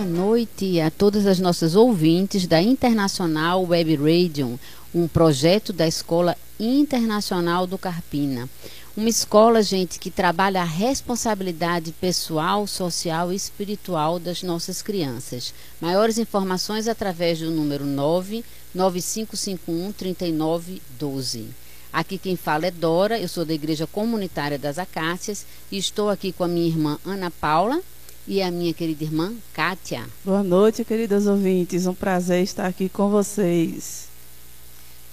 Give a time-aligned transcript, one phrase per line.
[0.00, 4.58] Boa noite a todas as nossas ouvintes da Internacional Web Radio,
[4.94, 8.48] um projeto da Escola Internacional do Carpina.
[8.96, 15.52] Uma escola, gente, que trabalha a responsabilidade pessoal, social e espiritual das nossas crianças.
[15.78, 21.48] Maiores informações através do número 99551 3912.
[21.92, 26.32] Aqui quem fala é Dora, eu sou da Igreja Comunitária das Acácias e estou aqui
[26.32, 27.82] com a minha irmã Ana Paula
[28.30, 30.08] e a minha querida irmã Kátia.
[30.24, 31.88] Boa noite, queridas ouvintes.
[31.88, 34.06] Um prazer estar aqui com vocês.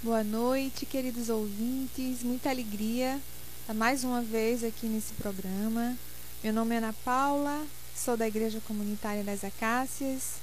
[0.03, 2.21] Boa noite, queridos ouvintes.
[2.21, 3.19] Muita alegria
[3.61, 5.97] estar mais uma vez aqui nesse programa.
[6.43, 10.33] Meu nome é Ana Paula, sou da Igreja Comunitária das Acácias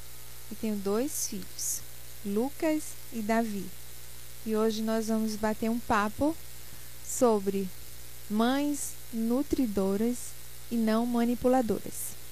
[0.50, 1.80] e tenho dois filhos,
[2.26, 3.66] Lucas e Davi.
[4.44, 6.36] E hoje nós vamos bater um papo
[7.06, 7.68] sobre
[8.28, 10.16] mães nutridoras
[10.72, 12.23] e não manipuladoras.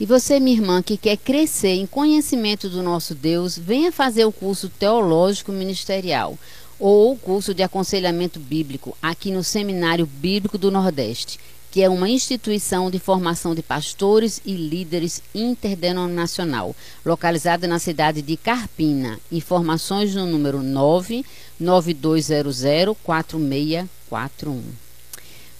[0.00, 4.32] E você, minha irmã, que quer crescer em conhecimento do nosso Deus, venha fazer o
[4.32, 6.38] curso teológico ministerial
[6.78, 11.38] ou o curso de aconselhamento bíblico aqui no Seminário Bíblico do Nordeste,
[11.70, 18.38] que é uma instituição de formação de pastores e líderes interdenominacional, localizada na cidade de
[18.38, 19.20] Carpina.
[19.30, 24.62] Informações no número 99200 4641.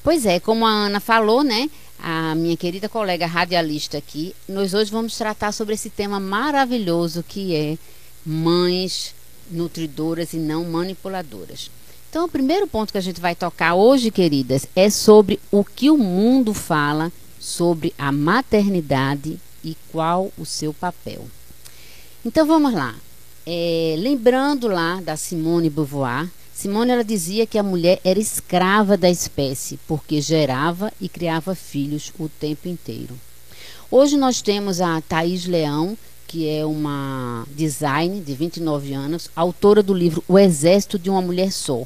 [0.03, 1.69] Pois é, como a Ana falou, né?
[2.03, 7.55] A minha querida colega radialista aqui, nós hoje vamos tratar sobre esse tema maravilhoso que
[7.55, 7.79] é
[8.25, 9.15] mães
[9.51, 11.71] nutridoras e não manipuladoras.
[12.09, 15.91] Então, o primeiro ponto que a gente vai tocar hoje, queridas, é sobre o que
[15.91, 21.29] o mundo fala sobre a maternidade e qual o seu papel.
[22.25, 22.95] Então, vamos lá.
[23.47, 26.29] É, lembrando lá da Simone Beauvoir,
[26.61, 32.13] Simone ela dizia que a mulher era escrava da espécie, porque gerava e criava filhos
[32.19, 33.19] o tempo inteiro.
[33.91, 39.95] Hoje nós temos a Thaís Leão, que é uma design de 29 anos, autora do
[39.95, 41.85] livro O Exército de uma Mulher Só,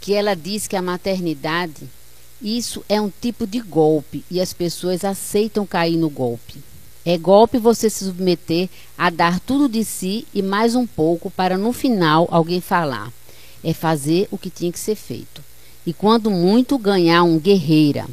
[0.00, 1.88] que ela diz que a maternidade,
[2.42, 6.56] isso é um tipo de golpe e as pessoas aceitam cair no golpe.
[7.04, 8.68] É golpe você se submeter
[8.98, 13.12] a dar tudo de si e mais um pouco para no final alguém falar
[13.62, 15.42] é fazer o que tinha que ser feito.
[15.86, 18.06] E quando muito ganhar um guerreira.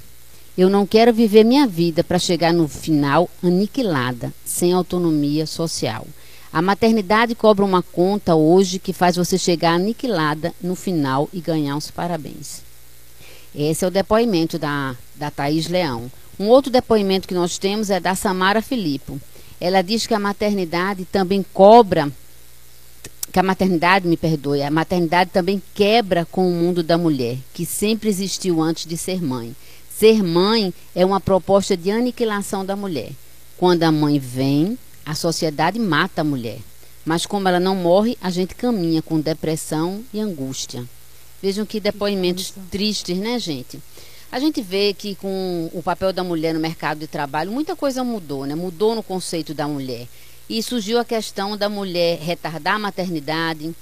[0.57, 6.07] Eu não quero viver minha vida para chegar no final aniquilada, sem autonomia social.
[6.53, 11.75] A maternidade cobra uma conta hoje que faz você chegar aniquilada no final e ganhar
[11.75, 12.61] os parabéns.
[13.53, 16.09] Esse é o depoimento da, da Thaís Leão.
[16.39, 19.19] Um outro depoimento que nós temos é da Samara Filippo.
[19.59, 22.09] Ela diz que a maternidade também cobra
[23.35, 27.65] que a maternidade, me perdoe, a maternidade também quebra com o mundo da mulher, que
[27.65, 29.53] sempre existiu antes de ser mãe.
[29.89, 33.11] Ser mãe é uma proposta de aniquilação da mulher.
[33.57, 36.59] Quando a mãe vem, a sociedade mata a mulher.
[37.03, 40.85] Mas como ela não morre, a gente caminha com depressão e angústia.
[41.41, 43.81] Vejam que depoimentos que tristes, né, gente?
[44.31, 48.01] A gente vê que com o papel da mulher no mercado de trabalho, muita coisa
[48.01, 48.55] mudou, né?
[48.55, 50.07] Mudou no conceito da mulher.
[50.47, 53.73] E surgiu a questão da mulher retardar a maternidade,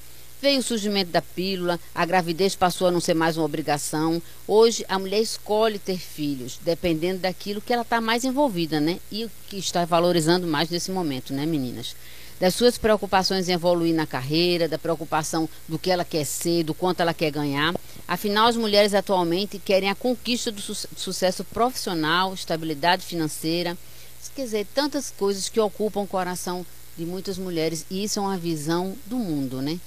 [0.41, 4.21] veio o surgimento da pílula, a gravidez passou a não ser mais uma obrigação.
[4.47, 8.97] Hoje a mulher escolhe ter filhos, dependendo daquilo que ela está mais envolvida, né?
[9.11, 11.97] E o que está valorizando mais nesse momento, né, meninas?
[12.39, 16.73] Das suas preocupações em evoluir na carreira, da preocupação do que ela quer ser, do
[16.73, 17.73] quanto ela quer ganhar.
[18.07, 23.77] Afinal, as mulheres atualmente querem a conquista do su sucesso profissional, estabilidade financeira
[24.35, 26.65] Quer dizer, tantas coisas que ocupam o coração
[26.97, 29.79] de muitas mulheres e isso é uma visão do mundo, né?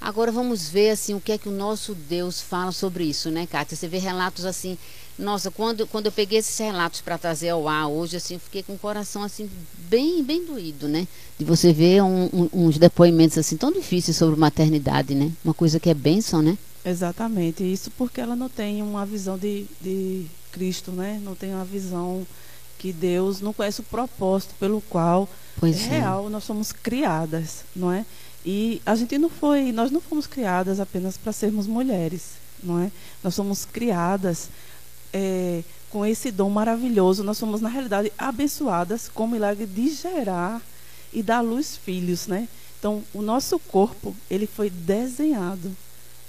[0.00, 3.46] Agora vamos ver assim o que é que o nosso Deus fala sobre isso, né,
[3.46, 3.76] Kátia?
[3.76, 4.76] Você vê relatos assim,
[5.16, 8.74] nossa, quando, quando eu peguei esses relatos para trazer ao ar hoje, assim, fiquei com
[8.74, 9.48] o coração assim
[9.88, 11.06] bem bem doído, né?
[11.38, 15.30] De você ver um, um, uns depoimentos assim tão difíceis sobre maternidade, né?
[15.44, 16.58] Uma coisa que é bênção, né?
[16.84, 17.62] Exatamente.
[17.62, 21.20] Isso porque ela não tem uma visão de, de Cristo, né?
[21.22, 22.26] Não tem uma visão
[22.82, 25.28] que Deus não conhece o propósito pelo qual
[25.60, 28.04] pois é real nós somos criadas, não é?
[28.44, 32.90] E a gente não foi, nós não fomos criadas apenas para sermos mulheres, não é?
[33.22, 34.48] Nós somos criadas
[35.12, 37.22] é, com esse dom maravilhoso.
[37.22, 40.60] Nós somos na realidade abençoadas com o milagre de gerar
[41.12, 42.48] e dar luz filhos, né?
[42.80, 45.70] Então, o nosso corpo ele foi desenhado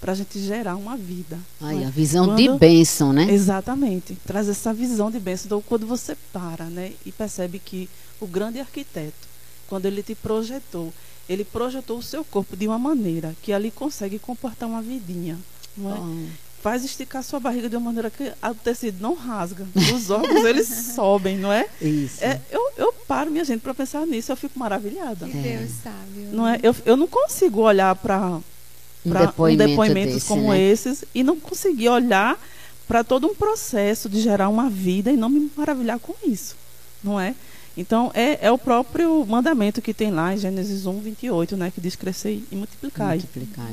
[0.04, 1.40] para a gente gerar uma vida.
[1.62, 1.86] Ai, é?
[1.86, 3.32] a visão quando, de bênção, né?
[3.32, 4.18] Exatamente.
[4.28, 5.46] Traz essa visão de bênção.
[5.46, 7.90] Então, quando você para né, e percebe que
[8.20, 9.30] o grande arquiteto,
[9.66, 10.94] quando ele te projetou,
[11.30, 15.40] ele projetou o seu corpo de uma maneira que ali consegue comportar uma vidinha.
[15.78, 15.98] Não é?
[15.98, 16.28] Oh.
[16.62, 19.66] Faz esticar sua barriga de uma maneira que o tecido não rasga.
[19.96, 21.66] Os órgãos, eles sobem, não é?
[21.82, 22.22] Isso.
[22.22, 25.26] É, eu, eu paro, minha gente, para pensar nisso, eu fico maravilhada.
[25.26, 26.28] Que Deus sabe.
[26.34, 26.60] Não é?
[26.62, 28.42] eu, eu não consigo olhar para
[29.06, 30.62] um depoimento um depoimentos desse, como né?
[30.62, 32.40] esses e não conseguir olhar
[32.88, 36.56] para todo um processo de gerar uma vida e não me maravilhar com isso,
[37.04, 37.36] não é?
[37.76, 41.82] Então, é, é o próprio mandamento que tem lá em Gênesis 1, 28, né, que
[41.82, 43.16] diz crescer e multiplicar.
[43.16, 43.72] Multiplicar.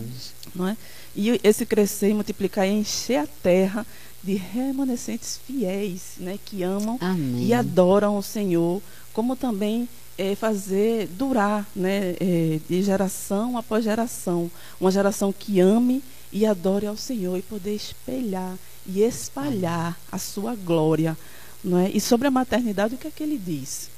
[0.54, 0.76] Não é?
[1.14, 3.86] E esse crescer e multiplicar é encher a terra
[4.22, 7.46] de remanescentes fiéis, né, que amam Amém.
[7.46, 14.50] e adoram o Senhor, como também é, fazer durar, né, é, de geração após geração,
[14.80, 16.02] uma geração que ame
[16.32, 21.16] e adore ao Senhor e poder espelhar e espalhar a sua glória.
[21.62, 21.90] Não é?
[21.90, 23.90] E sobre a maternidade, o que é que ele diz?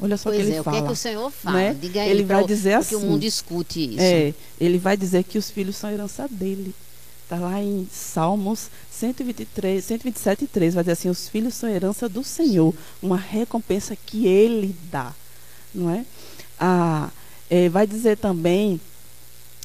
[0.00, 0.76] Olha só o que ele é, fala.
[0.76, 1.56] O que é que o Senhor fala?
[1.58, 1.76] Né?
[1.78, 2.88] Diga aí ele vai dizer assim.
[2.90, 4.00] Que o mundo discute isso.
[4.00, 6.74] É, ele vai dizer que os filhos são herança dele.
[7.30, 10.74] Está lá em Salmos 123, 127 3.
[10.74, 15.14] Vai dizer assim: os filhos são herança do Senhor, uma recompensa que ele dá.
[15.72, 16.04] Não é?
[16.58, 17.08] Ah,
[17.48, 18.80] é, vai dizer também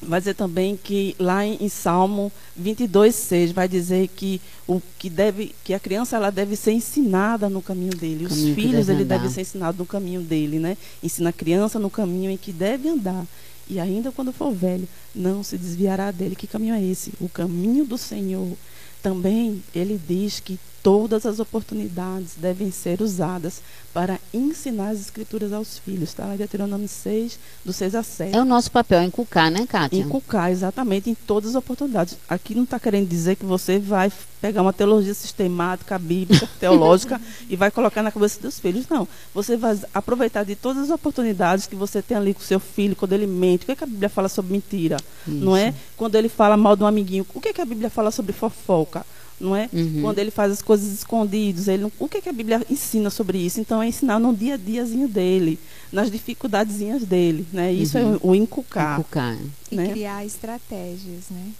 [0.00, 5.08] vai dizer também que lá em, em Salmo 22, 6, vai dizer que o que
[5.08, 8.26] deve que a criança ela deve ser ensinada no caminho dele.
[8.26, 10.76] Os filhos deve ele deve ser ensinado no caminho dele, né?
[11.02, 13.26] Ensina a criança no caminho em que deve andar.
[13.68, 16.36] E ainda quando for velho, não se desviará dele.
[16.36, 17.12] Que caminho é esse?
[17.20, 18.56] O caminho do Senhor.
[19.02, 23.60] Também ele diz que todas as oportunidades devem ser usadas
[23.92, 26.10] para ensinar as escrituras aos filhos.
[26.10, 28.36] Está lá em Deuteronômio 6, do 6 a 7.
[28.36, 29.98] É o nosso papel, inculcar, né, Kátia?
[29.98, 32.16] Inculcar, exatamente, em todas as oportunidades.
[32.28, 37.56] Aqui não está querendo dizer que você vai pegar uma teologia sistemática, bíblica, teológica e
[37.56, 38.86] vai colocar na cabeça dos filhos.
[38.88, 39.08] Não.
[39.34, 43.12] Você vai aproveitar de todas as oportunidades que você tem ali com seu filho, quando
[43.12, 43.64] ele mente.
[43.64, 44.98] O que, é que a Bíblia fala sobre mentira?
[45.26, 45.36] Isso.
[45.36, 45.74] Não é?
[45.96, 47.26] Quando ele fala mal de um amiguinho.
[47.34, 49.04] O que, é que a Bíblia fala sobre fofoca?
[49.38, 49.68] Não é?
[49.72, 50.02] Uhum.
[50.02, 53.60] Quando ele faz as coisas escondidas, ele, o que, que a Bíblia ensina sobre isso?
[53.60, 55.58] Então é ensinar no dia a diazinho dele,
[55.92, 57.72] nas dificuldadezinhas dele, né?
[57.72, 58.14] Isso é uhum.
[58.14, 58.94] é o, o inculcar.
[58.94, 59.36] inculcar.
[59.70, 59.88] E né?
[59.90, 61.52] criar estratégias, né?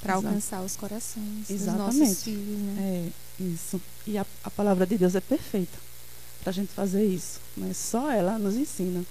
[0.00, 1.90] Para alcançar os corações Exatamente.
[1.90, 2.76] dos nossos filhos, né?
[3.38, 3.80] É, isso.
[4.06, 5.78] E a, a palavra de Deus é perfeita
[6.40, 7.38] para a gente fazer isso.
[7.56, 9.04] Mas só ela nos ensina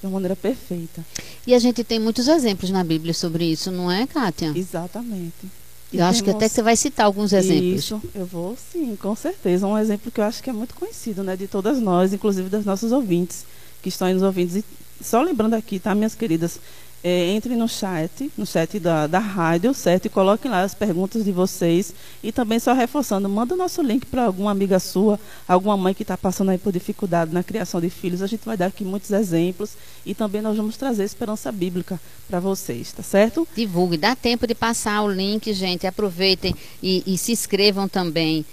[0.00, 1.04] de uma maneira perfeita.
[1.46, 4.52] E a gente tem muitos exemplos na Bíblia sobre isso, não é, Kátia?
[4.54, 5.46] Exatamente.
[5.92, 7.84] Eu acho que até que você vai citar alguns exemplos.
[7.84, 9.66] Isso, eu vou sim, com certeza.
[9.66, 12.64] Um exemplo que eu acho que é muito conhecido, né, de todas nós, inclusive das
[12.64, 13.44] nossas ouvintes
[13.82, 14.56] que estão aí nos ouvintes.
[14.56, 14.64] E
[15.02, 16.60] só lembrando aqui, tá, minhas queridas,
[17.04, 20.06] é, entre no chat, no chat da, da rádio, certo?
[20.06, 21.92] E coloquem lá as perguntas de vocês.
[22.22, 25.18] E também só reforçando, manda o nosso link para alguma amiga sua,
[25.48, 28.22] alguma mãe que está passando aí por dificuldade na criação de filhos.
[28.22, 29.72] A gente vai dar aqui muitos exemplos
[30.06, 33.46] e também nós vamos trazer esperança bíblica para vocês, tá certo?
[33.54, 35.86] Divulgue, dá tempo de passar o link, gente.
[35.86, 38.44] Aproveitem e, e se inscrevam também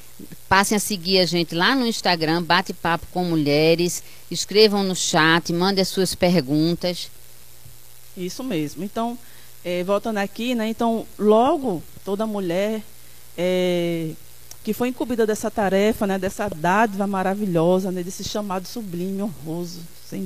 [0.49, 4.03] passem a seguir a gente lá no Instagram, Bate Papo com Mulheres.
[4.29, 7.09] Escrevam no chat, mandem as suas perguntas.
[8.17, 8.83] Isso mesmo.
[8.83, 9.17] Então,
[9.63, 10.67] é, voltando aqui, né?
[10.67, 12.81] Então, logo toda mulher
[13.37, 14.11] é,
[14.63, 16.17] que foi incumbida dessa tarefa, né?
[16.17, 18.03] Dessa dádiva maravilhosa, né?
[18.03, 19.79] Desse chamado sublime, honroso.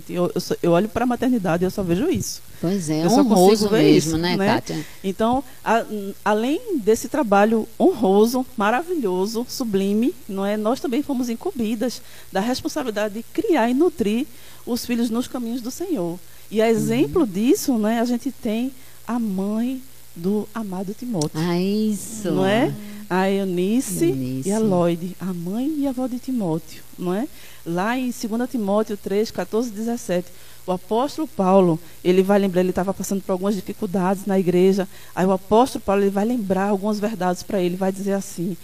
[0.09, 2.41] Eu, eu, eu olho para a maternidade e eu só vejo isso.
[2.61, 4.85] Pois é, eu honroso mesmo, isso, né, né, Kátia?
[5.03, 5.83] Então, a,
[6.23, 10.55] além desse trabalho honroso, maravilhoso, sublime, não é?
[10.55, 14.25] Nós também fomos incumbidas da responsabilidade de criar e nutrir
[14.65, 16.17] os filhos nos caminhos do Senhor.
[16.53, 17.27] E a exemplo uhum.
[17.27, 18.71] disso, né, a gente tem
[19.07, 19.81] a mãe
[20.15, 21.31] do amado Timóteo.
[21.33, 22.29] Ah, isso.
[22.29, 22.71] Não é?
[23.09, 27.27] A Eunice, Eunice, e a Lloyd, a mãe e a avó de Timóteo, não é?
[27.65, 30.27] Lá em 2 Timóteo 3, 14 e 17,
[30.67, 35.25] o apóstolo Paulo, ele vai lembrar, ele estava passando por algumas dificuldades na igreja, aí
[35.25, 38.55] o apóstolo Paulo ele vai lembrar algumas verdades para ele, vai dizer assim: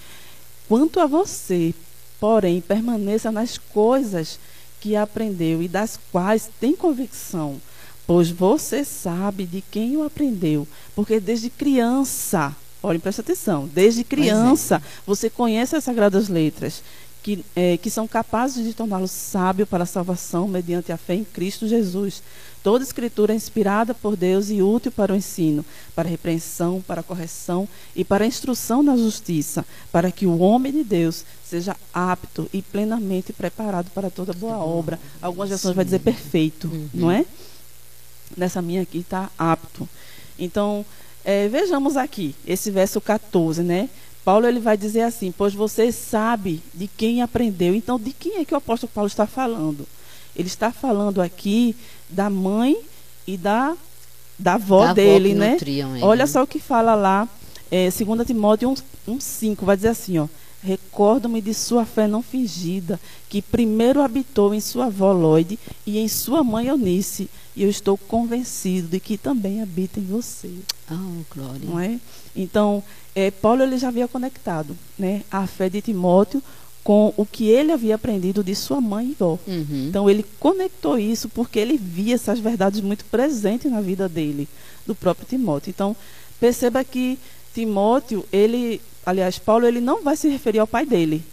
[0.68, 1.74] Quanto a você,
[2.20, 4.40] porém, permaneça nas coisas
[4.80, 7.60] que aprendeu e das quais tem convicção,
[8.10, 14.78] pois você sabe de quem o aprendeu, porque desde criança, olhem, presta atenção, desde criança
[14.78, 14.82] é.
[15.06, 16.82] você conhece as Sagradas Letras,
[17.22, 21.24] que, é, que são capazes de torná-lo sábio para a salvação mediante a fé em
[21.24, 22.24] Cristo Jesus.
[22.64, 25.64] Toda escritura é inspirada por Deus e útil para o ensino,
[25.94, 30.40] para a repreensão, para a correção e para a instrução na justiça, para que o
[30.40, 35.00] homem de Deus seja apto e plenamente preparado para toda boa obra.
[35.22, 36.90] Algumas versões vai dizer perfeito, uhum.
[36.92, 37.24] não é?
[38.38, 39.88] Nessa minha aqui está apto.
[40.38, 40.86] Então,
[41.24, 43.90] é, vejamos aqui, esse verso 14, né?
[44.24, 47.74] Paulo ele vai dizer assim: Pois você sabe de quem aprendeu.
[47.74, 49.88] Então, de quem é que o apóstolo Paulo está falando?
[50.36, 51.76] Ele está falando aqui
[52.10, 52.78] da mãe
[53.28, 53.76] e da,
[54.38, 55.58] da avó da dele, avó né?
[56.02, 57.28] Olha só o que fala lá,
[57.72, 58.74] é, 2 Timóteo
[59.08, 60.28] 1,5, vai dizer assim: ó,
[60.62, 66.08] recordo-me de sua fé não fingida, que primeiro habitou em sua avó Lloyd e em
[66.08, 70.50] sua mãe Eunice, e eu estou convencido de que também habita em você.
[70.90, 71.62] Oh, glória.
[71.64, 72.00] Não é?
[72.36, 72.84] Então,
[73.16, 76.42] é, Paulo ele já havia conectado né, a fé de Timóteo
[76.84, 79.38] com o que ele havia aprendido de sua mãe e vó.
[79.46, 79.88] Uhum.
[79.90, 84.48] Então ele conectou isso porque ele via essas verdades muito presentes na vida dele,
[84.88, 85.70] do próprio Timóteo.
[85.70, 85.96] Então
[86.40, 87.20] perceba que
[87.54, 91.24] Timóteo, ele, aliás, Paulo, ele não vai se referir ao pai dele.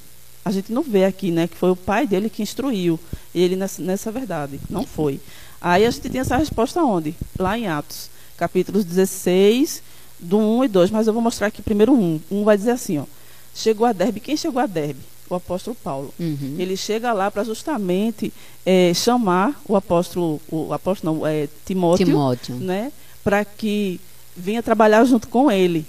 [0.45, 2.99] A gente não vê aqui, né, que foi o pai dele que instruiu
[3.35, 4.61] ele nessa, nessa verdade.
[4.69, 5.21] Não foi.
[5.67, 7.13] Aí a gente tem essa resposta onde?
[7.37, 9.83] Lá em Atos, capítulos 16,
[10.21, 10.91] do 1 e 2.
[10.93, 12.21] Mas eu vou mostrar aqui primeiro um.
[12.31, 13.05] Um vai dizer assim, ó.
[13.53, 14.21] Chegou a Derbe.
[14.21, 15.01] Quem chegou a Derbe?
[15.29, 16.15] o apóstolo Paulo.
[16.21, 16.55] Uhum.
[16.57, 18.33] Ele chega lá para justamente
[18.65, 22.55] é, chamar o apóstolo, o apóstolo não, é, Timóteo, Timóteo.
[22.55, 22.93] né,
[23.25, 24.01] para que
[24.37, 25.85] venha trabalhar junto com ele.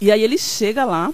[0.00, 1.12] E aí ele chega lá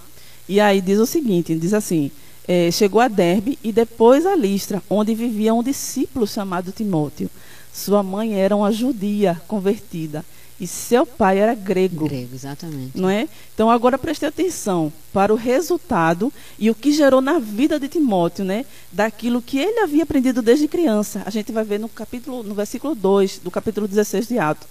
[0.49, 2.13] e aí diz o seguinte, diz assim,
[2.47, 7.31] é, chegou a Derbe e depois a Listra, onde vivia um discípulo chamado Timóteo.
[7.73, 10.25] Sua mãe era uma judia convertida
[10.59, 12.09] e seu pai era grego.
[12.09, 12.99] Grego, exatamente.
[12.99, 13.29] Não é?
[13.55, 18.45] Então agora preste atenção para o resultado e o que gerou na vida de Timóteo,
[18.45, 18.65] né?
[18.91, 21.23] Daquilo que ele havia aprendido desde criança.
[21.27, 24.67] A gente vai ver no capítulo, no versículo 2 do capítulo 16 de Atos.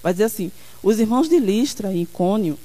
[0.00, 2.56] Vai dizer assim: Os irmãos de Listra e Icônio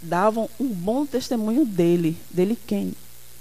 [0.00, 2.16] davam um bom testemunho dele.
[2.30, 2.94] Dele quem?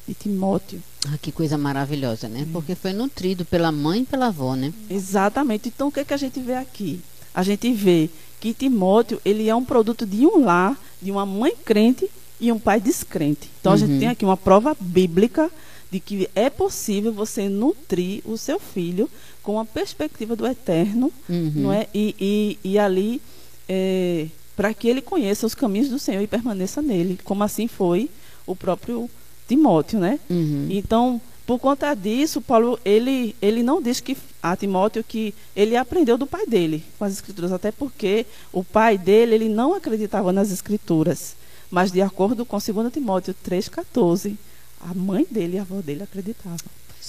[0.07, 0.81] De Timóteo.
[1.07, 2.47] Ah, que coisa maravilhosa, né?
[2.51, 4.73] Porque foi nutrido pela mãe e pela avó, né?
[4.89, 5.69] Exatamente.
[5.69, 7.01] Então o que, é que a gente vê aqui?
[7.33, 8.09] A gente vê
[8.39, 12.09] que Timóteo ele é um produto de um lar, de uma mãe crente
[12.39, 13.49] e um pai descrente.
[13.59, 13.75] Então uhum.
[13.75, 13.99] a gente uhum.
[13.99, 15.49] tem aqui uma prova bíblica
[15.91, 19.09] de que é possível você nutrir o seu filho
[19.41, 21.51] com a perspectiva do eterno, uhum.
[21.55, 21.87] não é?
[21.93, 23.21] E, e, e ali
[23.69, 28.09] é, para que ele conheça os caminhos do Senhor e permaneça nele, como assim foi
[28.45, 29.09] o próprio
[29.47, 30.19] Timóteo, né?
[30.29, 30.67] Uhum.
[30.69, 36.17] Então por conta disso, Paulo ele, ele não diz que a Timóteo que ele aprendeu
[36.17, 40.51] do pai dele com as escrituras, até porque o pai dele ele não acreditava nas
[40.51, 41.35] escrituras.
[41.69, 44.35] Mas de acordo com 2 Timóteo 3,14,
[44.81, 46.57] a mãe dele e a avó dele acreditavam.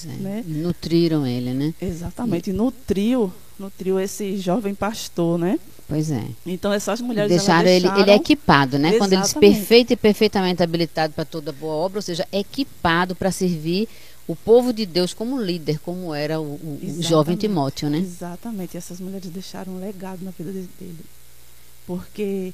[0.04, 0.44] É, né?
[0.46, 1.72] Nutriram ele, né?
[1.80, 2.52] Exatamente, e...
[2.52, 5.58] nutriu, nutriu esse jovem pastor, né?
[5.88, 6.24] Pois é.
[6.44, 7.96] Então essas mulheres deixaram, deixaram...
[7.96, 8.88] Ele, ele equipado, né?
[8.88, 8.98] Exatamente.
[8.98, 13.30] Quando ele diz perfeito e perfeitamente habilitado para toda boa obra, ou seja, equipado para
[13.30, 13.88] servir
[14.26, 17.98] o povo de Deus como líder, como era o, o jovem Timóteo, né?
[17.98, 18.76] Exatamente.
[18.76, 21.04] Essas mulheres deixaram um legado na vida dele.
[21.86, 22.52] Porque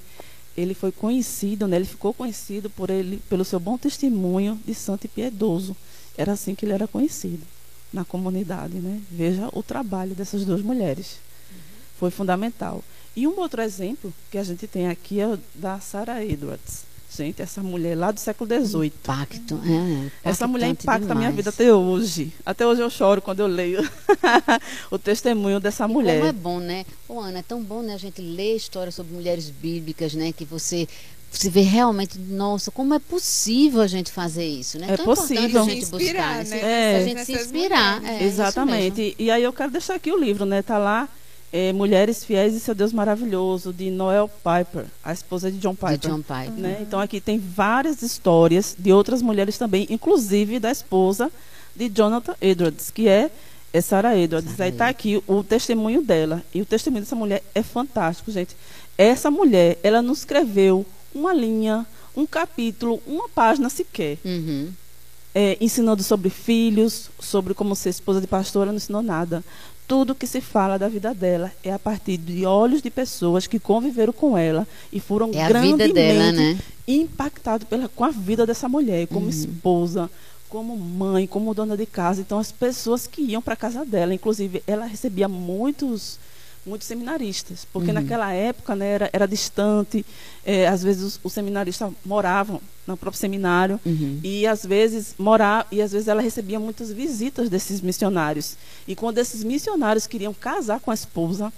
[0.55, 1.77] ele foi conhecido, né?
[1.77, 5.75] ele ficou conhecido por ele, pelo seu bom testemunho de santo e piedoso.
[6.19, 7.43] Era assim que ele era conhecido
[7.93, 8.75] na comunidade.
[8.75, 9.01] Né?
[9.11, 11.19] Veja o trabalho dessas duas mulheres.
[11.51, 11.59] Uhum.
[11.99, 12.83] Foi fundamental.
[13.15, 16.93] E um outro exemplo que a gente tem aqui é o da Sarah Edwards.
[17.15, 18.87] Gente, essa mulher lá do século XVIII.
[18.87, 19.61] Impacto,
[20.25, 20.31] é.
[20.31, 21.11] Essa mulher impacta demais.
[21.11, 22.33] a minha vida até hoje.
[22.45, 23.87] Até hoje eu choro quando eu leio
[24.91, 26.17] o testemunho dessa e mulher.
[26.17, 26.87] Como é bom, né?
[27.07, 30.33] Ô, Ana, é tão bom né, a gente ler histórias sobre mulheres bíblicas, né?
[30.33, 30.89] Que você
[31.33, 34.87] você vê realmente, nossa, como é possível a gente fazer isso, né?
[34.91, 36.51] É Tão possível a gente buscar, né?
[36.51, 36.61] né?
[36.61, 36.97] É.
[36.97, 38.05] A gente se inspirar.
[38.05, 39.15] É, Exatamente.
[39.19, 40.61] E aí eu quero deixar aqui o livro, né?
[40.61, 41.09] Tá lá
[41.53, 45.99] é, Mulheres Fiéis e Seu Deus Maravilhoso, de Noel Piper, a esposa de John Piper.
[45.99, 46.53] De John Piper.
[46.57, 46.79] Né?
[46.81, 51.31] Então aqui tem várias histórias de outras mulheres também, inclusive da esposa
[51.77, 53.31] de Jonathan Edwards, que é,
[53.73, 54.51] é Sarah Edwards.
[54.53, 56.43] Sarah Aí está aqui o testemunho dela.
[56.55, 58.57] E o testemunho dessa mulher é fantástico, gente.
[58.97, 64.19] Essa mulher, ela não escreveu uma linha, um capítulo, uma página sequer.
[64.25, 64.71] Uhum.
[65.35, 69.43] É, ensinando sobre filhos, sobre como ser esposa de pastor, ela não ensinou nada
[69.93, 73.59] tudo que se fala da vida dela é a partir de olhos de pessoas que
[73.59, 76.59] conviveram com ela e foram é grandemente dela, né?
[76.89, 79.29] impactados pela, com a vida dessa mulher, como uhum.
[79.29, 80.11] esposa,
[80.49, 82.23] como mãe, como dona de casa.
[82.23, 86.19] Então, as pessoas que iam para a casa dela, inclusive, ela recebia muitos
[86.65, 87.95] muitos seminaristas, porque uhum.
[87.95, 90.07] naquela época né, era, era distante,
[90.45, 94.21] é, às vezes os, os, seminaristas moravam no próprio seminário uhum.
[94.23, 99.19] e às vezes morar e às vezes ela recebia muitas visitas desses missionários e quando
[99.19, 101.53] esses missionários queriam casar com a esposa,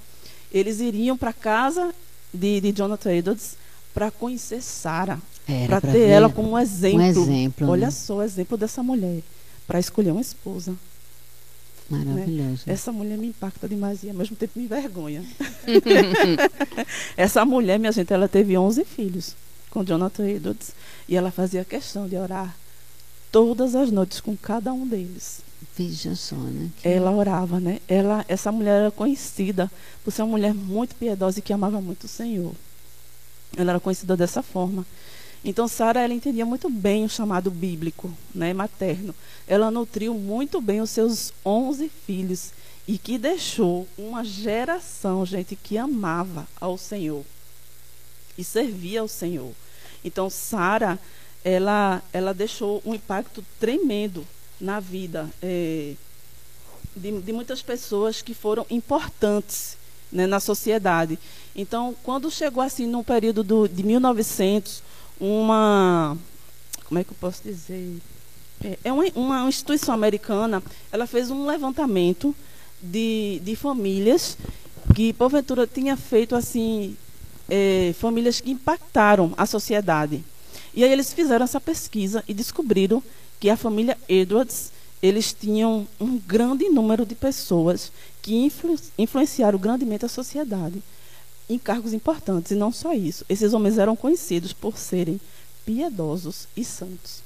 [0.53, 1.95] eles iriam para a casa
[2.33, 3.57] de, de Jonathan Edwards
[3.93, 5.19] para conhecer Sara,
[5.67, 6.09] para ter ver.
[6.09, 7.01] ela como um exemplo.
[7.01, 7.91] Um exemplo Olha né?
[7.91, 9.21] só o exemplo dessa mulher
[9.67, 10.75] para escolher uma esposa.
[11.89, 12.63] Maravilhoso.
[12.67, 12.73] Né?
[12.73, 15.25] Essa mulher me impacta demais e ao mesmo tempo me envergonha.
[17.17, 19.37] Essa mulher, minha gente, ela teve 11 filhos
[19.71, 20.73] com Jonathan Edwards
[21.09, 22.57] e ela fazia questão de orar
[23.31, 25.41] todas as noites com cada um deles.
[25.77, 26.71] Veja só, né?
[26.81, 26.89] Que...
[26.89, 27.81] Ela orava, né?
[27.89, 29.71] Ela, essa mulher era conhecida
[30.05, 32.55] por ser uma mulher muito piedosa e que amava muito o Senhor.
[33.57, 34.87] Ela era conhecida dessa forma.
[35.45, 39.15] Então, Sara, ela entendia muito bem o chamado bíblico, né, materno.
[39.47, 42.53] Ela nutriu muito bem os seus 11 filhos
[42.89, 47.25] e que deixou uma geração, gente, que amava ao Senhor
[48.39, 49.53] e servia ao Senhor.
[50.03, 50.99] Então, Sara,
[51.45, 54.27] ela, ela deixou um impacto tremendo
[54.59, 55.95] na vida é,
[56.97, 59.77] de, de, muitas pessoas que foram importantes
[60.11, 61.19] né, na sociedade.
[61.55, 64.83] Então, quando chegou assim no período do, de 1900,
[65.21, 66.17] uma
[66.85, 67.99] como é que eu posso dizer?
[68.63, 72.35] É, é uma, uma, instituição americana ela fez um levantamento
[72.83, 74.37] de, de famílias
[74.95, 76.97] que porventura tinha feito assim
[77.49, 80.23] é, famílias que impactaram a sociedade.
[80.75, 83.03] E aí eles fizeram essa pesquisa e descobriram
[83.41, 87.93] que a família Edwards eles tinham um grande número de pessoas
[88.23, 90.83] que influ, influenciaram grandemente a sociedade
[91.49, 92.53] em cargos importantes.
[92.53, 93.25] E não só isso.
[93.29, 95.21] Esses homens eram conhecidos por serem
[95.65, 97.23] piedosos e santos.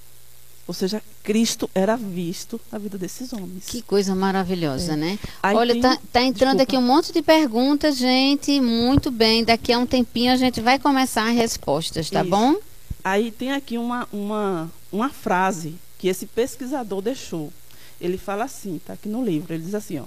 [0.67, 3.65] Ou seja, Cristo era visto na vida desses homens.
[3.67, 4.97] Que coisa maravilhosa, é.
[4.97, 5.19] né?
[5.43, 6.63] Aí Olha, tem, tá, tá entrando desculpa.
[6.63, 8.61] aqui um monte de perguntas, gente.
[8.61, 9.43] Muito bem.
[9.45, 12.31] Daqui a um tempinho a gente vai começar as respostas, tá isso.
[12.31, 12.55] bom?
[13.03, 17.51] Aí tem aqui uma, uma, uma frase que esse pesquisador deixou.
[17.99, 19.55] Ele fala assim, tá aqui no livro.
[19.55, 20.05] Ele diz assim, ó.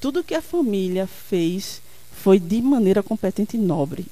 [0.00, 1.82] Tudo que a família fez
[2.28, 4.04] foi de maneira competente e nobre.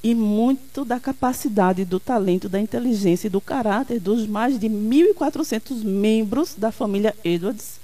[0.00, 5.82] E muito da capacidade, do talento, da inteligência e do caráter dos mais de 1.400
[5.82, 7.80] membros da família Edwards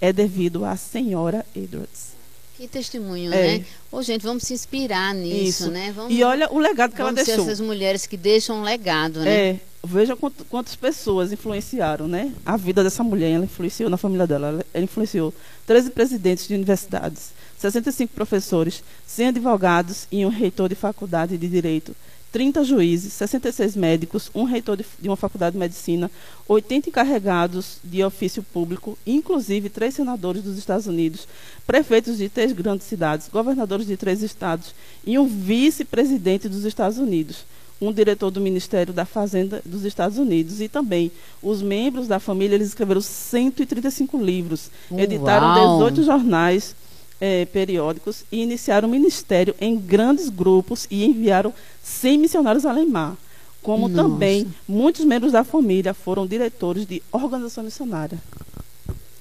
[0.00, 2.12] é devido à senhora Edwards.
[2.56, 3.58] Que testemunho, é.
[3.58, 3.64] né?
[3.90, 5.70] Ô, gente, vamos se inspirar nisso, Isso.
[5.72, 5.90] né?
[5.90, 7.34] Vamos, e olha o legado que ela deixou.
[7.34, 9.48] essas mulheres que deixam um legado, né?
[9.48, 9.60] É.
[9.82, 10.16] Veja
[10.48, 12.32] quantas pessoas influenciaram, né?
[12.46, 14.64] A vida dessa mulher, ela influenciou na família dela.
[14.72, 15.34] Ela influenciou
[15.66, 21.94] 13 presidentes de universidades, 65 professores, 100 advogados e um reitor de faculdade de direito,
[22.34, 26.10] 30 juízes, 66 médicos, um reitor de, de uma faculdade de medicina,
[26.48, 31.28] 80 encarregados de ofício público, inclusive três senadores dos Estados Unidos,
[31.64, 34.74] prefeitos de três grandes cidades, governadores de três estados
[35.06, 37.44] e um vice-presidente dos Estados Unidos
[37.80, 41.10] um diretor do Ministério da Fazenda dos Estados Unidos e também
[41.42, 46.74] os membros da família eles escreveram 135 livros, editaram 18 jornais
[47.20, 53.16] é, periódicos e iniciaram o ministério em grandes grupos e enviaram 100 missionários a Lemar.
[53.62, 54.02] Como Nossa.
[54.08, 58.18] também muitos membros da família foram diretores de organização missionária.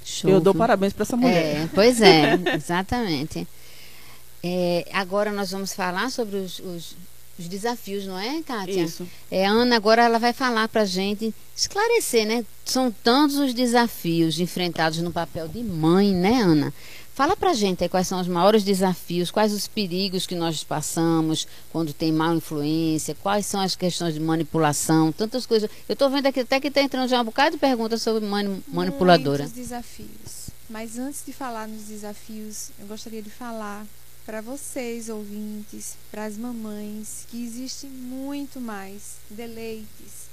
[0.04, 0.30] Show.
[0.30, 1.64] Eu dou parabéns para essa mulher.
[1.64, 3.48] É, pois é, exatamente.
[4.44, 6.98] É, agora nós vamos falar sobre os, os,
[7.40, 8.84] os, desafios, não é, Kátia?
[8.84, 9.08] Isso.
[9.32, 12.44] É, a Ana agora ela vai falar para a gente, esclarecer, né?
[12.66, 16.74] São tantos os desafios enfrentados no papel de mãe, né, Ana?
[17.14, 21.48] Fala pra gente aí quais são os maiores desafios, quais os perigos que nós passamos
[21.72, 25.70] quando tem má influência, quais são as questões de manipulação, tantas coisas.
[25.88, 28.64] Eu estou vendo aqui até que está entrando já um bocado de perguntas sobre mani
[28.68, 29.44] manipuladora.
[29.44, 30.50] Muitos desafios.
[30.68, 33.86] Mas antes de falar nos desafios, eu gostaria de falar
[34.26, 40.33] para vocês, ouvintes, para as mamães, que existe muito mais deleites,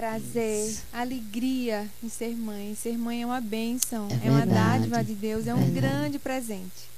[0.00, 0.82] prazer, Isso.
[0.92, 2.74] alegria em ser mãe.
[2.74, 6.88] Ser mãe é uma bênção, é, é uma dádiva de Deus, é um grande presente.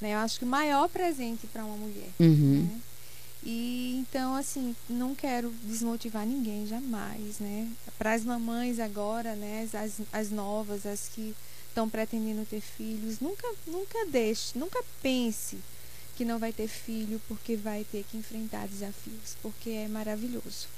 [0.00, 0.14] Né?
[0.14, 2.08] Eu acho que o maior presente para uma mulher.
[2.18, 2.62] Uhum.
[2.62, 2.80] Né?
[3.44, 7.68] E então, assim, não quero desmotivar ninguém jamais, né?
[7.98, 9.68] Para as mamães agora, né?
[9.74, 11.34] As, as novas, as que
[11.68, 15.58] estão pretendendo ter filhos, nunca, nunca deixe, nunca pense
[16.16, 20.68] que não vai ter filho porque vai ter que enfrentar desafios, porque é maravilhoso,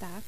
[0.00, 0.22] tá?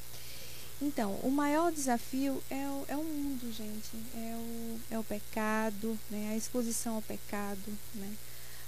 [0.83, 3.91] Então, o maior desafio é o, é o mundo, gente.
[4.15, 6.31] É o, é o pecado, né?
[6.33, 8.17] a exposição ao pecado, né?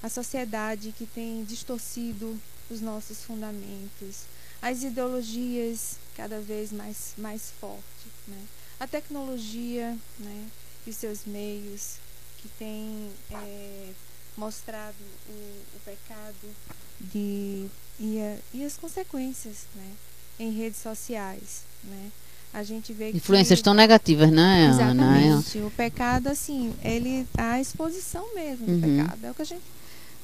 [0.02, 2.38] a sociedade que tem distorcido
[2.70, 4.24] os nossos fundamentos,
[4.60, 8.44] as ideologias cada vez mais, mais fortes, né?
[8.78, 10.48] a tecnologia né?
[10.86, 11.96] e seus meios
[12.38, 13.92] que tem é,
[14.36, 16.54] mostrado o, o pecado
[17.00, 19.94] de, e, a, e as consequências né?
[20.38, 22.10] Em redes sociais né?
[22.52, 24.68] A gente vê influências que, tão negativas, né?
[24.68, 25.58] Exatamente.
[25.58, 25.66] Ana?
[25.66, 28.80] O pecado, assim, ele a exposição mesmo do uhum.
[28.80, 29.62] pecado é o que a gente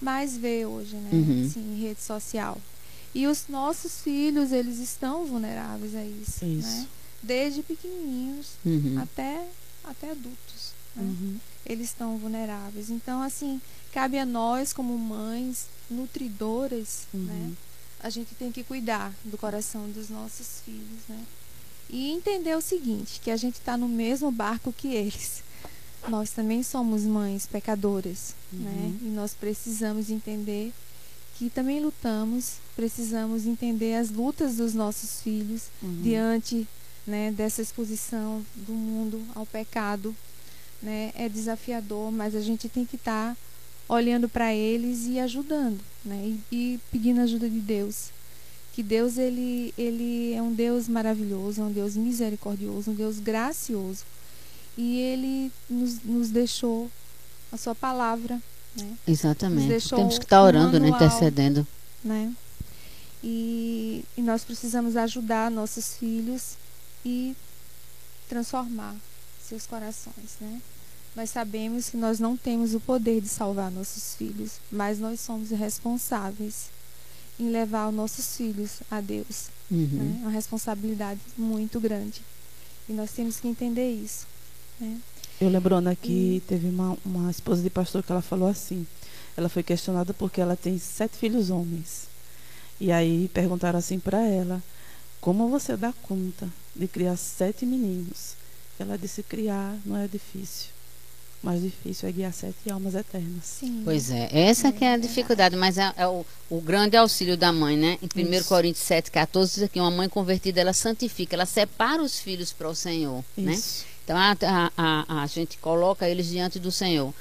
[0.00, 1.10] mais vê hoje, né?
[1.12, 1.46] Uhum.
[1.46, 2.58] Assim, em rede social.
[3.14, 6.68] E os nossos filhos, eles estão vulneráveis a isso, isso.
[6.68, 6.86] né?
[7.22, 9.00] Desde pequenininhos uhum.
[9.02, 9.46] até
[9.82, 11.02] até adultos, né?
[11.02, 11.36] Uhum.
[11.64, 12.90] Eles estão vulneráveis.
[12.90, 17.52] Então, assim, cabe a nós como mães nutridoras, né?
[18.00, 21.24] A gente tem que cuidar do coração dos nossos filhos, né?
[21.90, 25.42] e entender o seguinte, que a gente está no mesmo barco que eles.
[26.08, 28.61] Nós também somos mães pecadoras, uhum.
[28.61, 28.98] né?
[29.02, 30.72] E nós precisamos entender
[31.37, 36.02] que também lutamos, precisamos entender as lutas dos nossos filhos uhum.
[36.02, 36.66] diante
[37.06, 40.14] né, dessa exposição do mundo ao pecado.
[40.80, 41.12] Né?
[41.16, 43.40] É desafiador, mas a gente tem que estar tá
[43.88, 46.35] olhando para eles e ajudando, né?
[46.53, 48.11] E, e, pedindo ajuda de Deus.
[48.72, 54.05] Que Deus ele, ele é um Deus maravilhoso, é um Deus misericordioso, um Deus gracioso.
[54.77, 56.88] E ele nos, nos deixou
[57.51, 58.40] a sua palavra.
[58.77, 58.96] Né?
[59.07, 59.88] Exatamente.
[59.88, 60.90] Temos que estar tá orando, um né?
[60.90, 61.07] manual, né?
[61.07, 61.66] intercedendo.
[62.05, 62.33] Né?
[63.24, 66.57] E, e nós precisamos ajudar nossos filhos
[67.05, 67.35] e
[68.29, 68.94] transformar
[69.42, 70.61] seus corações, né?
[71.18, 75.50] Nós sabemos que nós não temos o poder de salvar nossos filhos, mas nós somos
[75.50, 76.70] responsáveis
[77.40, 79.48] em levar os nossos filhos a Deus.
[79.68, 79.88] Uhum.
[79.90, 80.18] Né?
[80.20, 82.22] Uma responsabilidade muito grande.
[82.88, 84.28] E nós temos que entender isso.
[84.78, 84.96] Né?
[85.40, 86.42] Eu lembrando aqui, e...
[86.46, 88.87] teve uma, uma esposa de pastor que ela falou assim.
[89.37, 92.07] Ela foi questionada porque ela tem sete filhos homens.
[92.78, 94.62] E aí perguntaram assim para ela:
[95.20, 98.35] Como você dá conta de criar sete meninos?
[98.78, 100.77] Ela disse: Criar não é difícil
[101.42, 103.44] mais difícil é guiar sete almas eternas.
[103.44, 103.83] Sim.
[103.85, 107.37] Pois é, essa é, que é a dificuldade, mas é, é o, o, grande auxílio
[107.37, 107.98] da mãe, né?
[108.03, 112.18] Em 1 Coríntios 7, 14, diz aqui, uma mãe convertida, ela santifica, ela separa os
[112.18, 113.53] filhos para o Senhor, né?
[113.53, 113.85] Isso.
[113.85, 113.88] né?
[114.05, 117.14] Então, a, a, a, a, gente coloca eles diante do Senhor.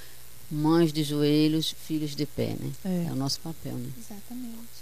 [0.49, 2.71] Mães de joelhos, filhos de pé, né?
[2.85, 3.89] É, é o nosso papel, né?
[3.97, 4.77] Exatamente.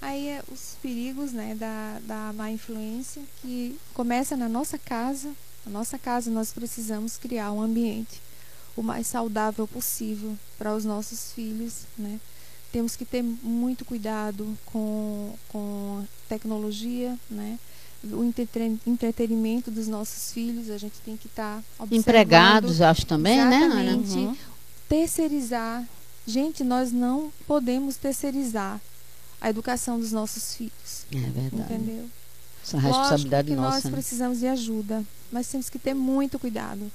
[0.00, 5.32] Aí, é, os perigos, né, da, da má influência, que começa na nossa casa,
[5.64, 8.20] na nossa casa nós precisamos criar um ambiente
[8.76, 12.18] o mais saudável possível para os nossos filhos, né?
[12.70, 17.58] Temos que ter muito cuidado com, com tecnologia, né?
[18.04, 18.24] O
[18.86, 23.90] entretenimento dos nossos filhos, a gente tem que estar tá Empregados, acho também, exatamente, né,
[23.90, 23.96] Ana?
[23.96, 24.36] Uhum.
[24.88, 25.86] Terceirizar.
[26.26, 28.80] Gente, nós não podemos terceirizar
[29.40, 31.06] a educação dos nossos filhos.
[31.12, 31.74] É verdade.
[31.74, 32.08] Entendeu?
[32.64, 33.74] Essa responsabilidade Lógico que nossa.
[33.74, 33.90] Nós né?
[33.90, 36.90] precisamos de ajuda, mas temos que ter muito cuidado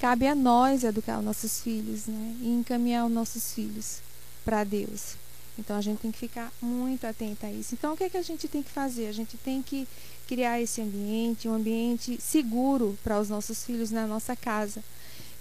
[0.00, 2.36] cabe a nós educar os nossos filhos, né?
[2.40, 3.98] E encaminhar os nossos filhos
[4.44, 5.14] para Deus.
[5.58, 7.74] Então a gente tem que ficar muito atento a isso.
[7.74, 9.06] Então o que é que a gente tem que fazer?
[9.08, 9.86] A gente tem que
[10.26, 14.82] criar esse ambiente, um ambiente seguro para os nossos filhos na nossa casa.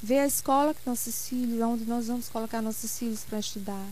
[0.03, 3.87] Ver a escola que nossos filhos, onde nós vamos colocar nossos filhos para estudar.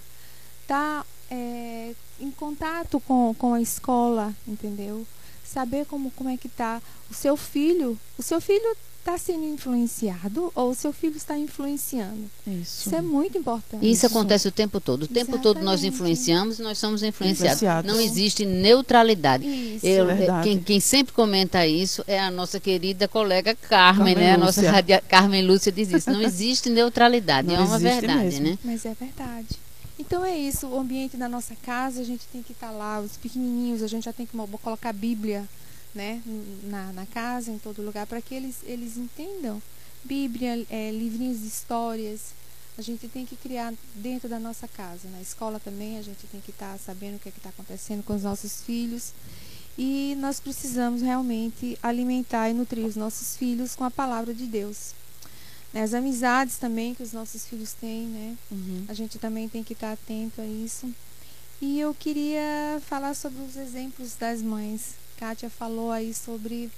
[0.67, 5.07] Tá é, em contato com, com a escola, entendeu?
[5.45, 7.97] Saber como, como é que tá o seu filho.
[8.17, 8.75] O seu filho
[9.07, 12.29] está sendo influenciado ou o seu filho está influenciando.
[12.45, 13.89] Isso, Isso é muito importante.
[13.89, 15.03] Isso acontece o tempo todo.
[15.03, 15.43] O tempo Exatamente.
[15.43, 17.61] todo nós influenciamos e nós somos influenciados.
[17.61, 17.91] influenciados.
[17.91, 19.47] Não existe neutralidade.
[19.47, 19.85] Isso.
[19.85, 24.33] Eu, é quem, quem, sempre comenta isso é a nossa querida colega Carmen, Carmen né?
[24.33, 26.11] A nossa radia, Carmen Lúcia diz isso.
[26.11, 27.47] Não existe neutralidade.
[27.47, 28.45] Não é uma verdade, mesmo.
[28.45, 28.57] né?
[28.63, 29.47] Mas é verdade.
[29.97, 33.17] Então é isso, o ambiente da nossa casa, a gente tem que estar lá, os
[33.17, 35.47] pequenininhos, a gente já tem que colocar a Bíblia
[35.93, 36.21] né,
[36.63, 39.61] na, na casa, em todo lugar, para que eles, eles entendam.
[40.03, 42.33] Bíblia, é, livrinhos de histórias,
[42.77, 45.09] a gente tem que criar dentro da nossa casa.
[45.09, 48.03] Na escola também a gente tem que estar tá sabendo o que é está acontecendo
[48.03, 49.13] com os nossos filhos.
[49.77, 54.93] E nós precisamos realmente alimentar e nutrir os nossos filhos com a palavra de Deus.
[55.73, 58.37] Né, as amizades também que os nossos filhos têm, né?
[58.49, 58.85] Uhum.
[58.87, 60.91] A gente também tem que estar tá atento a isso.
[61.59, 64.93] E eu queria falar sobre os exemplos das mães.
[65.17, 66.69] Kátia falou aí sobre,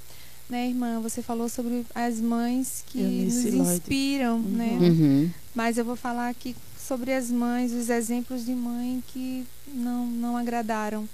[0.49, 0.99] né, irmã?
[1.01, 4.41] Você falou sobre as mães que nos inspiram, uhum.
[4.41, 4.77] né?
[4.81, 5.31] Uhum.
[5.53, 10.37] Mas eu vou falar aqui sobre as mães, os exemplos de mãe que não, não
[10.37, 11.07] agradaram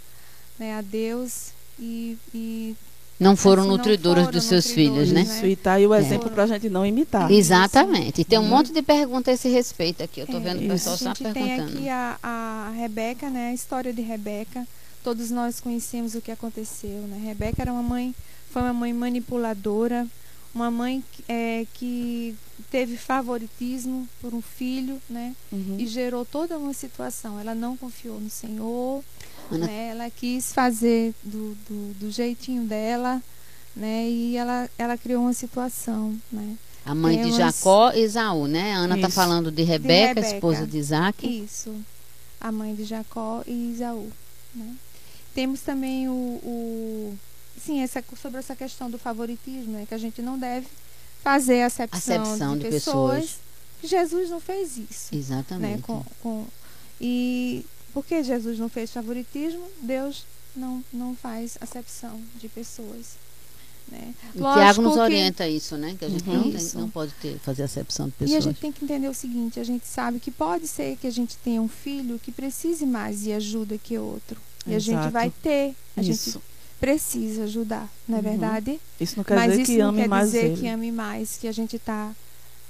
[0.58, 2.76] né, a Deus e, e
[3.20, 5.22] não foram assim, nutridoras não foram dos seus filhos, né?
[5.22, 6.00] Isso, e tá aí o é.
[6.00, 6.32] exemplo é.
[6.32, 7.32] para a gente não imitar.
[7.32, 8.22] Exatamente.
[8.22, 8.50] E tem um uhum.
[8.50, 10.20] monte de perguntas a esse respeito aqui.
[10.20, 11.46] Eu estou é, vendo o pessoal só perguntando.
[11.46, 13.50] A gente tem aqui a, a Rebeca, né?
[13.50, 14.68] A história de Rebeca.
[15.06, 17.22] Todos nós conhecemos o que aconteceu, né?
[17.24, 18.16] Rebeca era uma mãe,
[18.50, 20.08] foi uma mãe manipuladora,
[20.52, 22.36] uma mãe é, que
[22.72, 25.36] teve favoritismo por um filho, né?
[25.52, 25.76] Uhum.
[25.78, 27.40] E gerou toda uma situação.
[27.40, 29.04] Ela não confiou no Senhor,
[29.52, 29.68] Ana...
[29.68, 29.90] né?
[29.90, 33.22] Ela quis fazer do, do, do, jeitinho dela,
[33.76, 34.10] né?
[34.10, 36.58] E ela, ela criou uma situação, né?
[36.84, 38.74] A mãe de Jacó e Esaú, né?
[38.74, 41.44] A Ana está falando de Rebeca, de Rebeca, esposa de Isaac.
[41.44, 41.76] Isso.
[42.42, 44.10] A mãe de Jacó e Isaú,
[44.56, 44.76] né?
[45.36, 47.20] Temos também o, o
[47.64, 50.66] sim, essa, sobre essa questão do favoritismo, né, que a gente não deve
[51.22, 53.22] fazer acepção, acepção de, de pessoas.
[53.22, 53.46] pessoas.
[53.84, 55.14] Jesus não fez isso.
[55.14, 55.78] Né, Exatamente.
[55.78, 56.48] Né, com, com,
[57.00, 63.18] e porque Jesus não fez favoritismo, Deus não, não faz acepção de pessoas.
[63.92, 64.16] Né?
[64.36, 65.52] Lógico Tiago nos orienta que...
[65.52, 65.96] isso, né?
[66.00, 66.36] Que a gente uhum.
[66.36, 68.34] não, tem, não, pode ter, fazer acepção de pessoas.
[68.34, 71.06] E a gente tem que entender o seguinte: a gente sabe que pode ser que
[71.06, 74.42] a gente tenha um filho que precise mais de ajuda que outro.
[74.68, 74.98] E Exato.
[74.98, 75.76] a gente vai ter.
[75.96, 76.32] A isso.
[76.34, 76.46] gente
[76.80, 78.30] precisa ajudar, não é uhum.
[78.30, 78.80] verdade?
[79.00, 80.10] Isso não quer Mas dizer que ame mais.
[80.10, 82.12] Mas isso não quer dizer que ame mais, que a gente está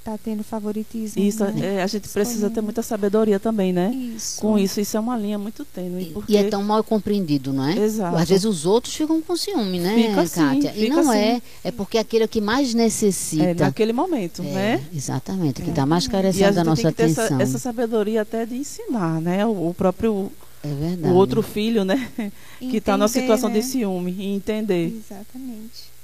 [0.06, 1.22] tá tendo favoritismo.
[1.22, 1.78] Isso, né?
[1.78, 3.90] é, a gente precisa ter muita sabedoria também, né?
[3.92, 4.40] Isso.
[4.40, 6.12] Com isso, isso é uma linha muito tênue.
[6.14, 6.34] Porque...
[6.34, 7.76] E é tão mal compreendido, não é?
[7.76, 8.16] Exato.
[8.16, 10.74] Às vezes os outros ficam com ciúme, né, fica assim, Kátia?
[10.74, 11.18] Fica e não assim.
[11.18, 13.44] é, é porque é aquele que mais necessita.
[13.46, 14.84] É naquele momento, é, né?
[14.94, 15.86] Exatamente, que está é.
[15.86, 17.26] mais carecendo da nossa atenção.
[17.26, 19.44] Essa, essa, sabedoria até de ensinar, né?
[19.44, 20.32] O, o próprio
[20.66, 21.14] é verdade.
[21.14, 22.12] o outro filho, né?
[22.60, 23.60] que está numa situação né?
[23.60, 24.88] de ciúme e entender.
[24.88, 25.96] Exatamente.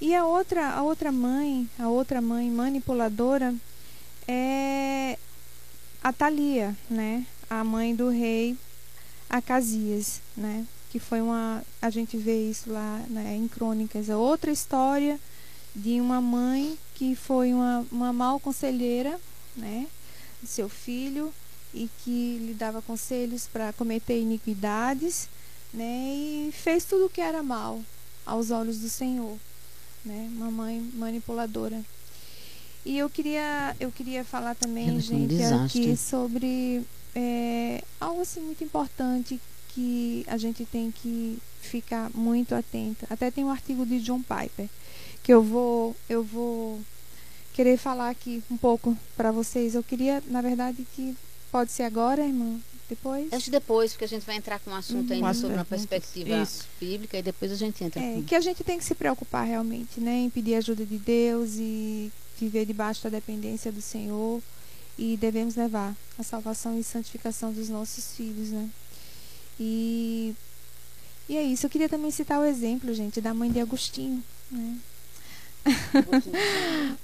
[0.00, 3.54] E a outra, a outra mãe, a outra mãe manipuladora
[4.26, 5.18] é
[6.02, 7.26] a Thalia, né?
[7.50, 8.56] A mãe do rei
[9.28, 10.64] Acasias, né?
[10.90, 11.62] Que foi uma.
[11.82, 14.08] A gente vê isso lá né, em crônicas.
[14.08, 15.18] É outra história
[15.74, 19.18] de uma mãe que foi uma, uma mal conselheira,
[19.56, 19.86] né?
[20.40, 21.32] Do seu filho
[21.72, 25.28] e que lhe dava conselhos para cometer iniquidades,
[25.72, 26.12] né?
[26.14, 27.82] E fez tudo o que era mal
[28.24, 29.36] aos olhos do Senhor,
[30.04, 30.28] né?
[30.32, 31.82] Uma mãe manipuladora.
[32.84, 36.82] E eu queria, eu queria falar também, é gente, um aqui sobre
[37.14, 43.06] é, algo assim muito importante que a gente tem que ficar muito atenta.
[43.10, 44.68] Até tem um artigo de John Piper
[45.28, 46.80] que eu vou, eu vou
[47.52, 49.74] querer falar aqui um pouco para vocês.
[49.74, 51.14] Eu queria, na verdade, que
[51.50, 52.58] pode ser agora, irmã.
[52.88, 53.30] Depois?
[53.32, 55.16] Acho depois, porque a gente vai entrar com um assunto uhum.
[55.16, 56.66] ainda sobre uma perspectiva Isso.
[56.80, 58.02] bíblica e depois a gente entra.
[58.02, 58.22] É, com...
[58.22, 60.20] que a gente tem que se preocupar realmente, né?
[60.20, 64.40] Em pedir ajuda de Deus e viver debaixo da dependência do Senhor
[64.98, 68.70] e devemos levar a salvação e santificação dos nossos filhos, né?
[69.60, 70.34] E,
[71.28, 71.66] e é isso.
[71.66, 74.78] Eu queria também citar o exemplo, gente, da mãe de Agostinho, né?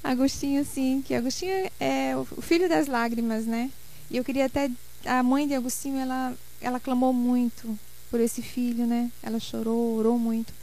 [0.03, 3.71] Agostinho, sim, que Agostinho é o filho das lágrimas, né?
[4.15, 4.71] E eu queria até
[5.05, 7.77] a mãe de Agostinho, ela ela clamou muito
[8.09, 9.11] por esse filho, né?
[9.21, 10.55] Ela chorou, orou muito.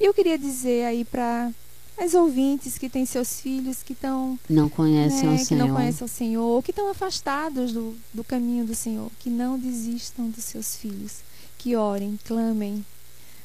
[0.00, 1.52] E eu queria dizer aí para
[1.96, 5.76] as ouvintes que têm seus filhos que estão não conhecem né, o que Senhor, não
[5.76, 10.28] conhecem o Senhor, ou que estão afastados do, do caminho do Senhor, que não desistam
[10.28, 11.18] dos seus filhos,
[11.56, 12.84] que orem, clamem,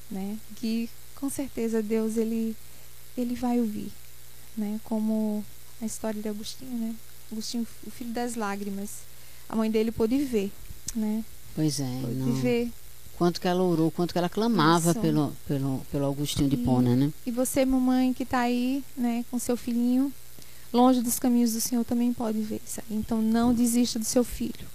[0.10, 0.36] né?
[0.56, 2.58] Que com certeza Deus ele
[3.16, 3.92] ele vai ouvir,
[4.58, 4.80] né?
[4.84, 5.46] Como
[5.80, 6.96] a história de Agostinho, né?
[7.32, 9.13] Agostinho, o filho das lágrimas,
[9.48, 10.52] a mãe dele pôde ver,
[10.96, 11.24] né?
[11.56, 12.34] Pois é, pôde não...
[12.34, 12.72] ver
[13.18, 17.14] quanto que ela orou, quanto que ela clamava pelo, pelo, pelo Augustinho de Pona, né?
[17.26, 20.12] E você, mamãe, que está aí, né, com seu filhinho,
[20.74, 22.98] longe dos caminhos do Senhor, também pode ver isso aí.
[22.98, 24.68] Então, não desista do seu filho.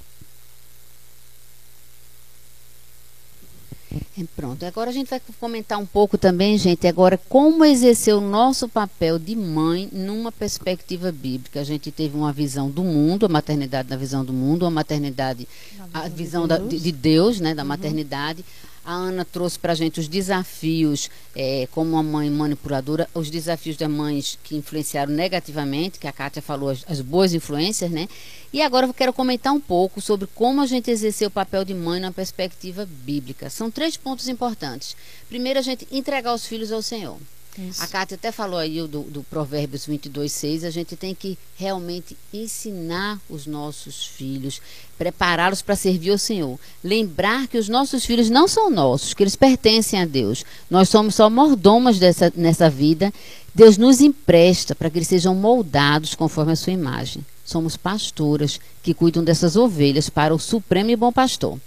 [4.37, 8.69] Pronto, agora a gente vai comentar um pouco também, gente, agora como exercer o nosso
[8.69, 11.61] papel de mãe numa perspectiva bíblica.
[11.61, 15.49] A gente teve uma visão do mundo, a maternidade na visão do mundo, a maternidade,
[15.93, 17.69] a visão de Deus, da, de Deus né, da uhum.
[17.69, 18.45] maternidade.
[18.89, 23.77] A Ana trouxe para a gente os desafios, é, como uma mãe manipuladora, os desafios
[23.77, 28.09] das mães que influenciaram negativamente, que a Kátia falou, as, as, boas influências, né?
[28.51, 31.75] E agora eu quero comentar um pouco sobre como a gente exerceu o papel de
[31.75, 33.51] mãe na perspectiva bíblica.
[33.51, 34.97] São três pontos importantes.
[35.29, 37.19] Primeiro, a gente entregar os filhos ao Senhor.
[37.59, 37.83] Isso.
[37.83, 40.65] A Cátia até falou aí do, do Provérbios 22, 6.
[40.65, 44.63] A gente tem que realmente ensinar os nossos filhos,
[44.97, 46.59] prepará-los para servir ao Senhor.
[46.85, 50.45] Lembrar que os nossos filhos não são nossos, que eles pertencem a Deus.
[50.71, 53.13] Nós somos só mordomos dessa, nessa vida.
[53.53, 57.27] Deus nos empresta para que eles sejam moldados conforme a sua imagem.
[57.45, 61.59] Somos pastoras que cuidam dessas ovelhas para o Supremo e Bom Pastor.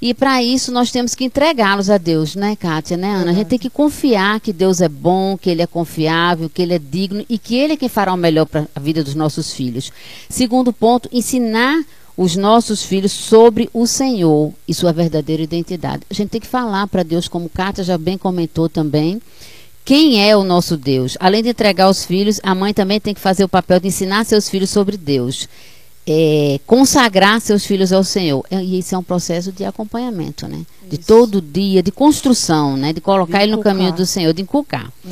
[0.00, 3.30] E para isso nós temos que entregá-los a Deus, né, Kátia, né, Ana?
[3.30, 6.74] A gente tem que confiar que Deus é bom, que Ele é confiável, que Ele
[6.74, 9.52] é digno e que Ele é quem fará o melhor para a vida dos nossos
[9.52, 9.92] filhos.
[10.28, 11.82] Segundo ponto, ensinar
[12.16, 16.02] os nossos filhos sobre o Senhor e sua verdadeira identidade.
[16.08, 19.20] A gente tem que falar para Deus, como Kátia já bem comentou também,
[19.84, 21.16] quem é o nosso Deus.
[21.20, 24.24] Além de entregar os filhos, a mãe também tem que fazer o papel de ensinar
[24.24, 25.48] seus filhos sobre Deus
[26.06, 28.44] é, consagrar seus filhos ao Senhor.
[28.50, 30.58] E isso é um processo de acompanhamento, né?
[30.82, 30.90] Isso.
[30.90, 32.92] De todo dia, de construção, né?
[32.92, 34.92] De colocar de ele no caminho do Senhor, de inculcar.
[35.04, 35.10] Hum.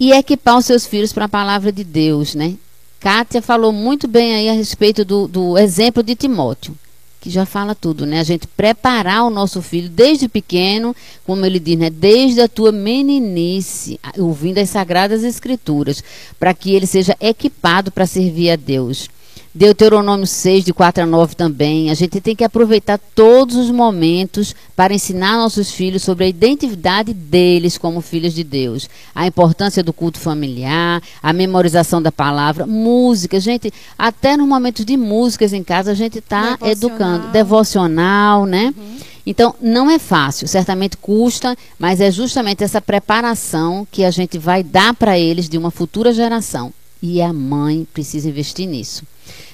[0.00, 2.56] E equipar os seus filhos para a palavra de Deus, né?
[2.98, 6.76] Kátia falou muito bem aí a respeito do, do exemplo de Timóteo,
[7.20, 8.20] que já fala tudo, né?
[8.20, 11.90] A gente preparar o nosso filho desde pequeno, como ele diz, né?
[11.90, 16.02] Desde a tua meninice, ouvindo as sagradas escrituras,
[16.38, 19.08] para que ele seja equipado para servir a Deus.
[19.54, 21.90] Deuteronômio 6, de 4 a 9 também.
[21.90, 27.12] A gente tem que aproveitar todos os momentos para ensinar nossos filhos sobre a identidade
[27.12, 28.88] deles como filhos de Deus.
[29.14, 33.38] A importância do culto familiar, a memorização da palavra, música.
[33.38, 37.28] Gente, até no momento de músicas em casa a gente está educando.
[37.28, 38.72] Devocional, né?
[38.76, 38.96] Uhum.
[39.24, 44.64] Então, não é fácil, certamente custa, mas é justamente essa preparação que a gente vai
[44.64, 46.72] dar para eles de uma futura geração.
[47.00, 49.04] E a mãe precisa investir nisso.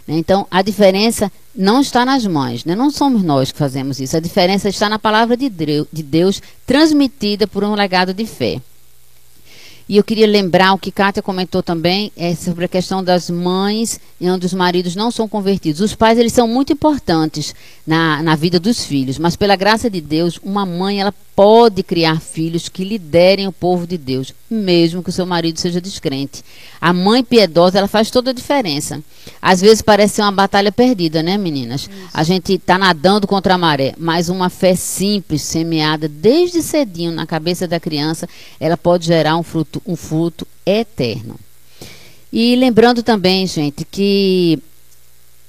[0.08, 2.74] Então, a diferença não está nas mães, né?
[2.74, 4.16] não somos nós que fazemos isso.
[4.16, 8.60] A diferença está na palavra de Deus transmitida por um legado de fé.
[9.88, 13.98] E eu queria lembrar o que Kátia comentou também é sobre a questão das mães
[14.20, 15.80] e onde os maridos não são convertidos.
[15.80, 17.54] Os pais, eles são muito importantes
[17.86, 22.20] na, na vida dos filhos, mas pela graça de Deus, uma mãe, ela pode criar
[22.20, 26.42] filhos que liderem o povo de Deus, mesmo que o seu marido seja descrente.
[26.80, 29.00] A mãe piedosa, ela faz toda a diferença.
[29.40, 31.82] Às vezes parece ser uma batalha perdida, né, meninas?
[31.82, 31.90] Isso.
[32.12, 37.24] A gente está nadando contra a maré, mas uma fé simples, semeada desde cedinho na
[37.24, 41.36] cabeça da criança, ela pode gerar um fruto, um fruto eterno.
[42.32, 44.58] E lembrando também, gente, que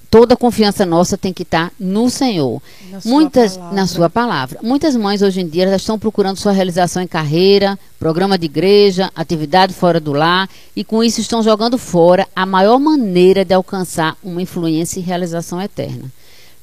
[0.09, 2.61] toda a confiança nossa tem que estar no Senhor.
[2.89, 4.59] Na Muitas sua na sua palavra.
[4.61, 9.73] Muitas mães hoje em dia estão procurando sua realização em carreira, programa de igreja, atividade
[9.73, 14.41] fora do lar e com isso estão jogando fora a maior maneira de alcançar uma
[14.41, 16.11] influência e realização eterna.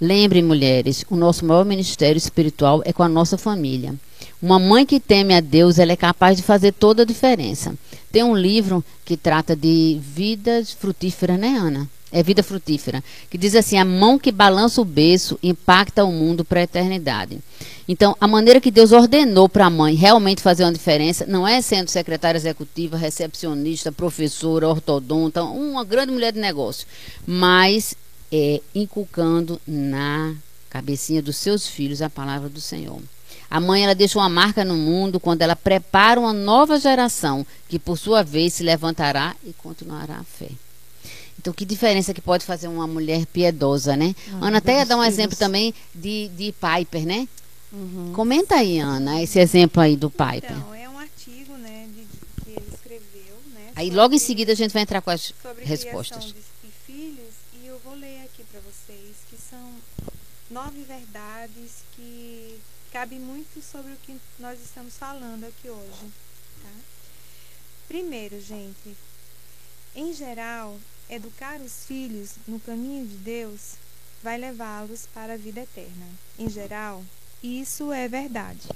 [0.00, 3.94] Lembrem, mulheres, o nosso maior ministério espiritual é com a nossa família.
[4.42, 7.74] Uma mãe que teme a Deus, ela é capaz de fazer toda a diferença.
[8.12, 11.88] Tem um livro que trata de vidas frutíferas, né, Ana?
[12.12, 16.44] É vida frutífera, que diz assim: a mão que balança o berço impacta o mundo
[16.44, 17.38] para a eternidade.
[17.88, 21.60] Então, a maneira que Deus ordenou para a mãe realmente fazer uma diferença não é
[21.60, 26.86] sendo secretária executiva, recepcionista, professora, ortodonta, uma grande mulher de negócio,
[27.26, 27.94] mas
[28.32, 30.34] é inculcando na
[30.68, 33.00] cabecinha dos seus filhos a palavra do Senhor.
[33.48, 37.78] A mãe ela deixa uma marca no mundo quando ela prepara uma nova geração que,
[37.78, 40.48] por sua vez, se levantará e continuará a fé.
[41.46, 44.16] Então, que diferença que pode fazer uma mulher piedosa, né?
[44.32, 45.14] Ah, Ana até ia dar um filhos.
[45.14, 47.28] exemplo também de, de Piper, né?
[47.72, 48.12] Uhum.
[48.12, 50.50] Comenta aí, Ana, esse exemplo aí do Piper.
[50.50, 52.04] Então, é um artigo, né, de,
[52.42, 53.70] que ele escreveu, né?
[53.76, 55.32] Aí logo em seguida a gente vai entrar com as
[55.62, 56.24] respostas.
[56.24, 59.70] De, de filhos, e eu vou ler aqui para vocês, que são
[60.50, 62.58] nove verdades que
[62.92, 66.12] cabem muito sobre o que nós estamos falando aqui hoje,
[66.60, 66.70] tá?
[67.86, 68.96] Primeiro, gente,
[69.94, 70.76] em geral,
[71.08, 73.74] Educar os filhos no caminho de Deus
[74.22, 76.06] vai levá-los para a vida eterna.
[76.36, 77.04] Em geral,
[77.40, 78.68] isso é verdade.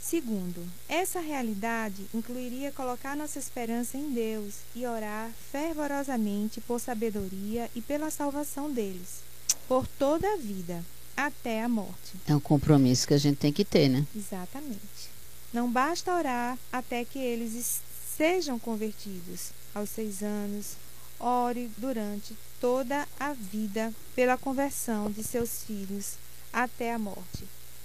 [0.00, 7.82] Segundo, essa realidade incluiria colocar nossa esperança em Deus e orar fervorosamente por sabedoria e
[7.82, 9.22] pela salvação deles,
[9.66, 10.84] por toda a vida,
[11.16, 12.12] até a morte.
[12.28, 14.06] É um compromisso que a gente tem que ter, né?
[14.14, 15.10] Exatamente.
[15.52, 17.80] Não basta orar até que eles
[18.16, 20.74] sejam convertidos aos seis anos,
[21.20, 26.14] ore durante toda a vida pela conversão de seus filhos
[26.50, 27.44] até a morte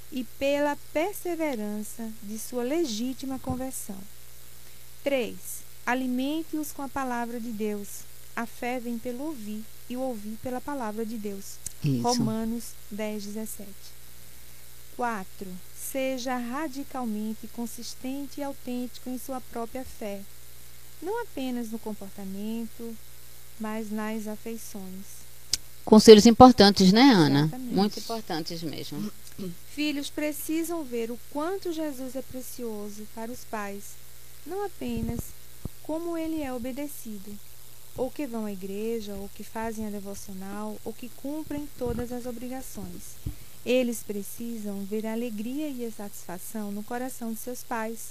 [0.10, 3.98] e pela perseverança de sua legítima conversão.
[5.04, 5.36] 3.
[5.86, 8.02] Alimente-os com a palavra de Deus.
[8.36, 11.58] A fé vem pelo ouvir e o ouvir pela palavra de Deus.
[11.84, 12.02] Isso.
[12.04, 13.70] Romanos 10, 17.
[14.96, 15.48] 4.
[15.76, 20.22] Seja radicalmente consistente e autêntico em sua própria fé
[21.02, 22.96] não apenas no comportamento,
[23.60, 25.22] mas nas afeições.
[25.84, 27.42] Conselhos importantes, né, Ana?
[27.42, 27.74] Exatamente.
[27.74, 29.12] Muito importantes mesmo.
[29.74, 33.96] Filhos precisam ver o quanto Jesus é precioso para os pais,
[34.46, 35.20] não apenas
[35.84, 37.38] como ele é obedecido,
[37.98, 42.26] ou que vão à igreja, ou que fazem a devocional, ou que cumprem todas as
[42.26, 43.16] obrigações.
[43.66, 48.10] Eles precisam ver a alegria e a satisfação no coração de seus pais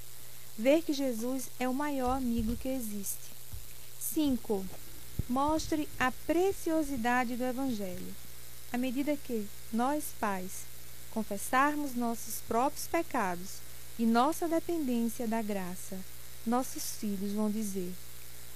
[0.58, 3.30] ver que Jesus é o maior amigo que existe.
[3.98, 4.64] 5.
[5.28, 8.14] Mostre a preciosidade do Evangelho.
[8.72, 10.64] À medida que nós, pais,
[11.10, 13.58] confessarmos nossos próprios pecados
[13.98, 15.98] e nossa dependência da graça,
[16.46, 17.92] nossos filhos vão dizer: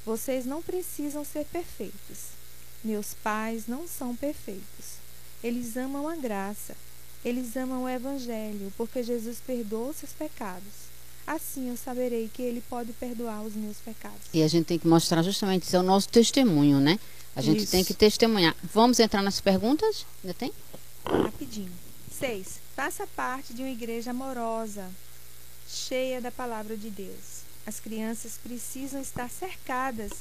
[0.05, 2.35] Vocês não precisam ser perfeitos.
[2.83, 4.99] Meus pais não são perfeitos.
[5.43, 6.77] Eles amam a graça.
[7.25, 10.84] Eles amam o Evangelho, porque Jesus perdoou seus pecados.
[11.27, 14.19] Assim eu saberei que Ele pode perdoar os meus pecados.
[14.33, 16.99] E a gente tem que mostrar justamente isso, é o nosso testemunho, né?
[17.35, 17.73] A gente isso.
[17.73, 18.55] tem que testemunhar.
[18.63, 20.07] Vamos entrar nas perguntas?
[20.23, 20.53] Ainda tem?
[21.05, 21.73] Rapidinho.
[22.19, 22.61] 6.
[22.77, 24.89] Faça parte de uma igreja amorosa,
[25.69, 27.43] cheia da palavra de Deus.
[27.67, 30.13] As crianças precisam estar cercadas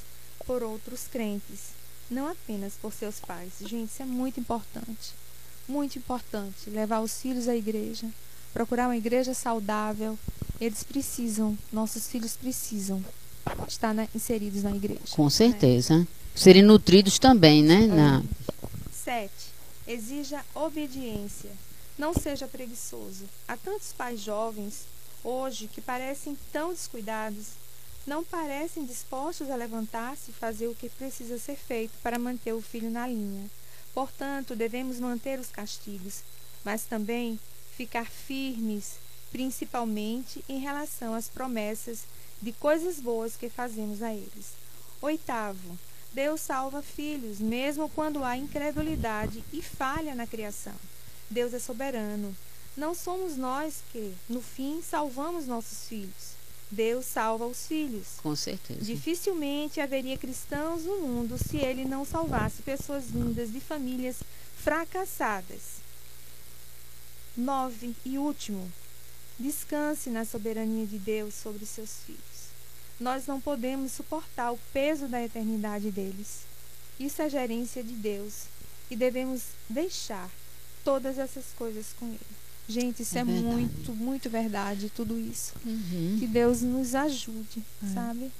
[0.46, 1.74] por outros crentes.
[2.10, 3.52] não apenas por seus pais.
[3.60, 5.14] Gente, isso é muito importante.
[5.66, 6.68] Muito importante.
[6.68, 8.08] Levar os filhos à igreja.
[8.54, 10.18] Procurar uma igreja saudável.
[10.60, 13.04] Eles precisam, nossos filhos precisam
[13.68, 15.00] estar na, inseridos na igreja.
[15.10, 15.98] Com certeza.
[15.98, 16.06] Né?
[16.34, 17.84] Serem nutridos também, né?
[17.84, 17.86] É.
[17.88, 18.22] Na...
[18.92, 19.52] Sete.
[19.86, 21.50] Exija obediência.
[21.98, 23.24] Não seja preguiçoso.
[23.46, 24.86] Há tantos pais jovens
[25.24, 27.46] hoje que parecem tão descuidados,
[28.06, 32.60] não parecem dispostos a levantar-se e fazer o que precisa ser feito para manter o
[32.60, 33.50] filho na linha.
[33.94, 36.22] Portanto, devemos manter os castigos,
[36.64, 37.38] mas também
[37.76, 38.96] ficar firmes,
[39.32, 42.04] principalmente em relação às promessas
[42.40, 44.52] de coisas boas que fazemos a eles.
[45.00, 45.78] Oitavo,
[46.12, 50.74] Deus salva filhos, mesmo quando há incredulidade e falha na criação.
[51.28, 52.34] Deus é soberano.
[52.76, 56.34] Não somos nós que, no fim, salvamos nossos filhos.
[56.70, 58.18] Deus salva os filhos.
[58.22, 58.80] Com certeza.
[58.80, 64.16] Dificilmente haveria cristãos no mundo se ele não salvasse pessoas vindas de famílias
[64.56, 65.73] fracassadas.
[67.36, 68.70] Nove e último.
[69.38, 72.20] Descanse na soberania de Deus sobre seus filhos.
[73.00, 76.42] Nós não podemos suportar o peso da eternidade deles.
[76.98, 78.44] Isso é gerência de Deus
[78.88, 80.30] e devemos deixar
[80.84, 82.20] todas essas coisas com Ele.
[82.68, 85.52] Gente, isso é, é muito, muito verdade, tudo isso.
[85.66, 86.16] Uhum.
[86.18, 87.94] Que Deus nos ajude, é.
[87.94, 88.30] sabe?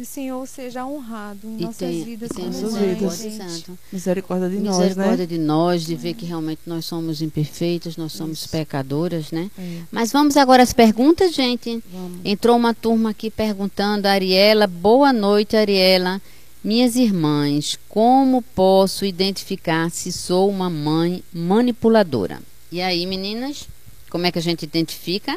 [0.00, 4.78] Que o Senhor seja honrado em e nossas tem, vidas como mães, Misericórdia de nós,
[4.78, 5.26] Misericórdia né?
[5.26, 5.96] de nós, de é.
[5.98, 8.48] ver que realmente nós somos imperfeitas, nós somos isso.
[8.48, 9.50] pecadoras, né?
[9.58, 9.80] É.
[9.92, 11.84] Mas vamos agora às perguntas, gente.
[11.92, 12.18] Vamos.
[12.24, 16.18] Entrou uma turma aqui perguntando, Ariela, boa noite, Ariela.
[16.64, 22.40] Minhas irmãs, como posso identificar se sou uma mãe manipuladora?
[22.72, 23.68] E aí, meninas,
[24.08, 25.36] como é que a gente identifica?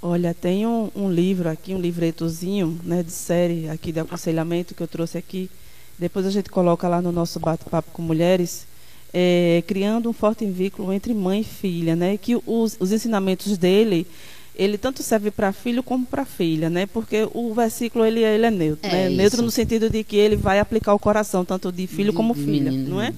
[0.00, 4.82] Olha, tem um, um, livro aqui, um livretozinho, né, de série aqui de aconselhamento que
[4.82, 5.50] eu trouxe aqui.
[5.98, 8.64] Depois a gente coloca lá no nosso bate-papo com mulheres,
[9.12, 12.16] é, criando um forte vínculo entre mãe e filha, né?
[12.16, 14.06] Que os, os ensinamentos dele,
[14.54, 16.86] ele tanto serve para filho como para filha, né?
[16.86, 19.16] Porque o versículo ele, ele é neutro, é né?
[19.16, 22.34] Neutro no sentido de que ele vai aplicar o coração tanto de filho de, como
[22.34, 23.12] filha, não é?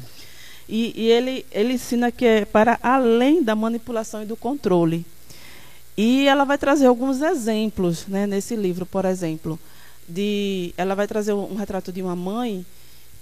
[0.67, 5.05] E, e ele, ele ensina que é para além da manipulação e do controle.
[5.97, 9.59] E ela vai trazer alguns exemplos né, nesse livro, por exemplo.
[10.09, 12.65] De, ela vai trazer um retrato de uma mãe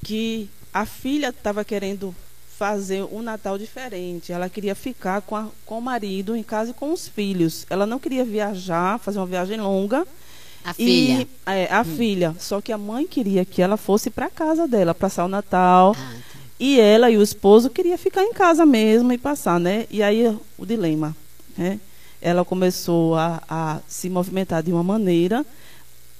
[0.05, 2.15] que a filha estava querendo
[2.59, 4.33] fazer um Natal diferente.
[4.33, 7.65] Ela queria ficar com, a, com o marido em casa e com os filhos.
[7.71, 10.07] Ela não queria viajar, fazer uma viagem longa.
[10.65, 11.27] A filha.
[11.47, 11.85] É, a hum.
[11.85, 12.35] filha.
[12.39, 15.95] Só que a mãe queria que ela fosse para casa dela, passar o Natal.
[15.97, 16.39] Ah, tá.
[16.59, 19.87] E ela e o esposo queria ficar em casa mesmo e passar, né?
[19.89, 21.17] E aí o dilema,
[21.57, 21.79] né?
[22.21, 25.45] Ela começou a, a se movimentar de uma maneira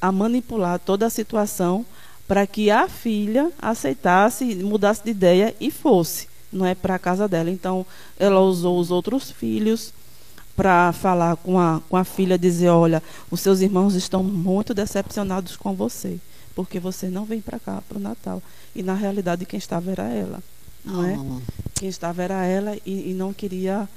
[0.01, 1.85] a manipular toda a situação
[2.27, 7.27] para que a filha aceitasse, mudasse de ideia e fosse, não é para a casa
[7.27, 7.51] dela.
[7.51, 7.87] Então,
[8.19, 9.93] ela usou os outros filhos
[10.55, 15.57] para falar com a, com a filha, dizer, olha, os seus irmãos estão muito decepcionados
[15.57, 16.19] com você,
[16.55, 18.43] porque você não vem para cá para o Natal.
[18.75, 20.43] E na realidade quem estava era ela.
[20.85, 21.13] Não é?
[21.15, 21.43] é?
[21.75, 23.89] Quem estava era ela e, e, não queria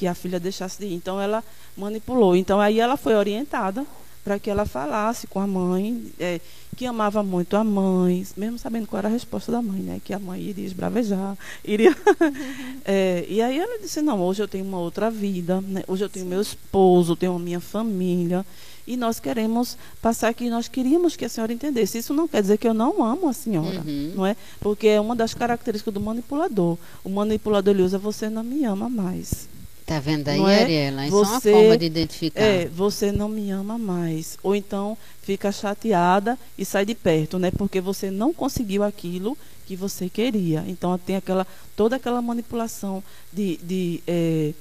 [0.00, 0.94] que a filha deixasse de ir.
[0.94, 1.44] Então ela
[1.76, 2.34] manipulou.
[2.34, 3.84] Então aí ela foi orientada
[4.24, 6.40] para que ela falasse com a mãe, é,
[6.74, 10.00] que amava muito a mãe, mesmo sabendo qual era a resposta da mãe, né?
[10.02, 11.94] Que a mãe iria esbravejar, iria.
[12.86, 15.84] é, e aí ela disse: não, hoje eu tenho uma outra vida, né?
[15.86, 16.30] hoje eu tenho Sim.
[16.30, 18.44] meu esposo, tenho a minha família
[18.86, 21.98] e nós queremos passar que nós queríamos que a senhora entendesse.
[21.98, 24.14] Isso não quer dizer que eu não amo a senhora, uhum.
[24.16, 24.34] não é?
[24.58, 26.78] Porque é uma das características do manipulador.
[27.04, 29.48] O manipulador ele usa você não me ama mais.
[29.90, 30.62] Tá vendo aí, é?
[30.62, 31.06] Ariela?
[31.06, 32.40] Isso você, é uma forma de identificar.
[32.40, 34.38] É, você não me ama mais.
[34.40, 37.50] Ou então fica chateada e sai de perto, né?
[37.50, 39.36] Porque você não conseguiu aquilo
[39.66, 40.64] que você queria.
[40.68, 44.54] Então tem aquela toda aquela manipulação de, de é,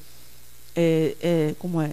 [0.75, 1.91] é, é, como é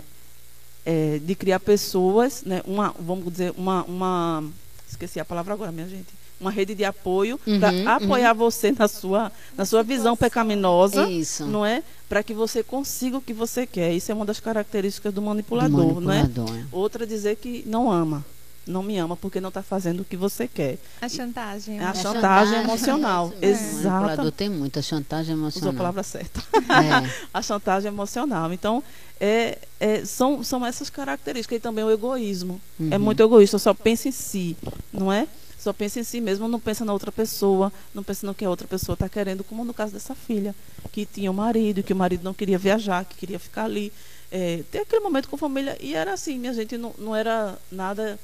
[0.87, 4.45] é, de criar pessoas, né, uma, vamos dizer, uma, uma.
[4.89, 6.07] Esqueci a palavra agora, minha gente.
[6.41, 8.39] Uma rede de apoio uhum, para apoiar uhum.
[8.39, 11.47] você na sua, na sua visão pecaminosa, Isso.
[11.47, 11.82] não é?
[12.09, 13.93] Para que você consiga o que você quer.
[13.95, 16.61] Isso é uma das características do manipulador, do manipulador não é?
[16.61, 16.64] é?
[16.70, 18.24] Outra dizer que não ama
[18.66, 20.78] não me ama porque não está fazendo o que você quer.
[21.01, 21.78] A chantagem.
[21.78, 23.32] É a, chantagem, chantagem emocional.
[23.41, 23.47] É.
[23.47, 24.32] Exato.
[24.32, 25.68] tem muita chantagem emocional.
[25.68, 26.41] Usou a palavra certa.
[26.53, 27.11] É.
[27.32, 28.53] a chantagem emocional.
[28.53, 28.82] Então,
[29.20, 31.59] é, é, são, são essas características.
[31.59, 32.61] E também o egoísmo.
[32.78, 32.89] Uhum.
[32.91, 34.57] É muito egoísta, só pensa em si,
[34.93, 35.28] não é?
[35.59, 38.51] Só pensa em si mesmo, não pensa na outra pessoa, não pensa no que a
[38.51, 40.55] outra pessoa está querendo, como no caso dessa filha,
[40.93, 43.93] que tinha um marido, que o marido não queria viajar, que queria ficar ali.
[44.31, 47.59] É, tem aquele momento com a família, e era assim, minha gente, não, não era
[47.73, 48.19] nada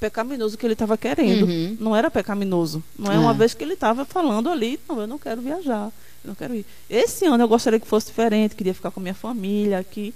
[0.00, 1.46] pecaminoso que ele estava querendo.
[1.46, 1.76] Uhum.
[1.78, 2.82] Não era pecaminoso.
[2.98, 5.92] Não é, é uma vez que ele estava falando ali, não, eu não quero viajar,
[6.24, 6.66] eu não quero ir.
[6.90, 10.12] Esse ano eu gostaria que fosse diferente, queria ficar com minha família aqui.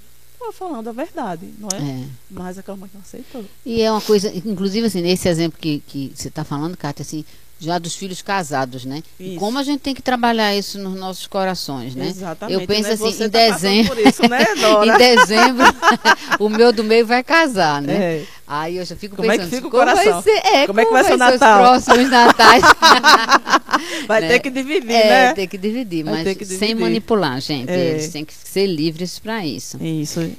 [0.47, 1.77] Estava falando a verdade, não é?
[1.77, 2.09] é?
[2.31, 3.45] Mas aquela mãe não aceitou.
[3.65, 7.25] E é uma coisa, inclusive assim, nesse exemplo que, que você está falando, Cátia, assim,
[7.59, 9.03] já dos filhos casados, né?
[9.19, 12.09] E como a gente tem que trabalhar isso nos nossos corações, né?
[12.09, 12.61] Exatamente.
[12.61, 12.95] Eu penso né?
[12.95, 14.45] assim, Você em tá dezembro, isso, né,
[14.85, 15.65] em dezembro,
[16.39, 17.95] o meu do meio vai casar, né?
[17.95, 18.25] É.
[18.47, 20.13] Aí eu já fico como pensando, é que fica o coração?
[20.13, 21.63] Vai ser, é, como, como é que vai, ser o Natal?
[21.63, 22.63] Os próximos natais.
[24.07, 24.29] vai né?
[24.29, 25.33] ter que dividir, é, né?
[25.33, 26.59] ter que dividir, mas que dividir.
[26.59, 27.71] sem manipular, gente.
[27.71, 27.91] É.
[27.91, 29.83] Eles têm que ser livres para isso.
[29.83, 30.31] Isso.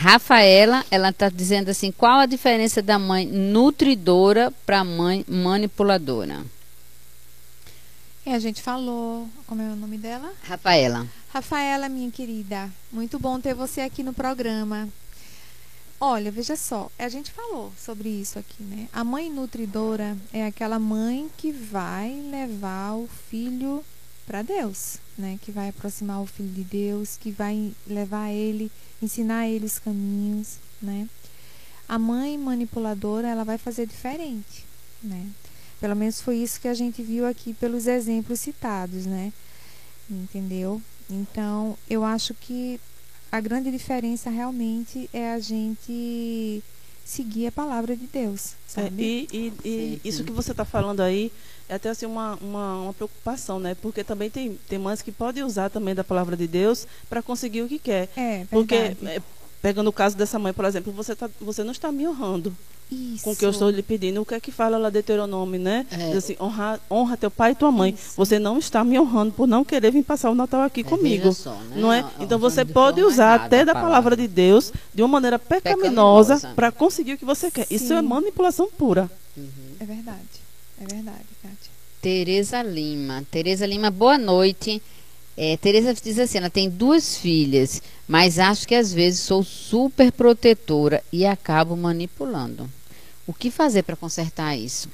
[0.00, 6.42] Rafaela, ela está dizendo assim, qual a diferença da mãe nutridora para a mãe manipuladora?
[8.24, 9.28] É, a gente falou.
[9.46, 10.32] Como é o nome dela?
[10.42, 11.06] Rafaela.
[11.28, 14.88] Rafaela, minha querida, muito bom ter você aqui no programa.
[16.00, 18.88] Olha, veja só, a gente falou sobre isso aqui, né?
[18.94, 23.84] A mãe nutridora é aquela mãe que vai levar o filho
[24.30, 25.40] para Deus, né?
[25.42, 28.70] Que vai aproximar o filho de Deus, que vai levar ele,
[29.02, 31.08] ensinar ele os caminhos, né?
[31.88, 34.64] A mãe manipuladora, ela vai fazer diferente,
[35.02, 35.26] né?
[35.80, 39.32] Pelo menos foi isso que a gente viu aqui pelos exemplos citados, né?
[40.08, 40.80] Entendeu?
[41.10, 42.78] Então, eu acho que
[43.32, 46.62] a grande diferença realmente é a gente
[47.04, 49.28] seguir a palavra de Deus, é, sabe?
[49.32, 51.32] É, e, e, e isso que você está falando aí
[51.74, 53.76] até assim uma, uma, uma, preocupação, né?
[53.80, 57.62] Porque também tem, tem mães que podem usar também da palavra de Deus para conseguir
[57.62, 58.08] o que quer.
[58.16, 59.22] É, Porque, é,
[59.62, 62.54] pegando o caso dessa mãe, por exemplo, você, tá, você não está me honrando.
[62.90, 63.22] Isso.
[63.22, 64.20] com o que eu estou lhe pedindo.
[64.20, 65.86] O que é que fala lá de Deuteronômio, né?
[65.90, 66.08] É.
[66.08, 67.94] Diz assim, honra, honra teu pai e tua mãe.
[67.96, 68.16] Isso.
[68.16, 71.32] Você não está me honrando por não querer vir passar o Natal aqui é, comigo.
[71.32, 71.76] Só, né?
[71.76, 72.04] Não é?
[72.18, 77.14] Então você pode usar até da palavra de Deus de uma maneira pecaminosa para conseguir
[77.14, 77.66] o que você quer.
[77.66, 77.76] Sim.
[77.76, 79.08] Isso é manipulação pura.
[79.36, 79.44] Uhum.
[79.78, 80.40] É verdade.
[80.80, 81.29] É verdade.
[82.00, 83.24] Tereza Lima.
[83.30, 84.82] Tereza Lima, boa noite.
[85.36, 90.10] É, Tereza diz assim, ela tem duas filhas, mas acho que às vezes sou super
[90.12, 92.68] protetora e acabo manipulando.
[93.26, 94.88] O que fazer para consertar isso?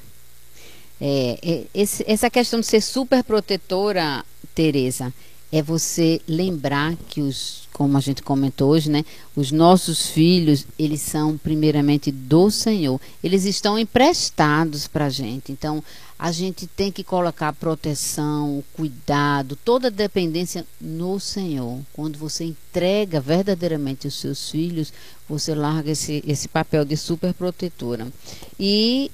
[1.00, 5.12] É, é, esse, essa questão de ser super protetora, Tereza,
[5.52, 9.04] é você lembrar que os, como a gente comentou hoje, né,
[9.34, 13.00] os nossos filhos, eles são primeiramente do Senhor.
[13.22, 15.52] Eles estão emprestados para a gente.
[15.52, 15.82] Então,
[16.18, 21.80] a gente tem que colocar proteção, cuidado, toda a dependência no Senhor.
[21.92, 24.92] Quando você entrega verdadeiramente os seus filhos,
[25.28, 28.06] você larga esse, esse papel de super protetora.
[28.58, 29.10] E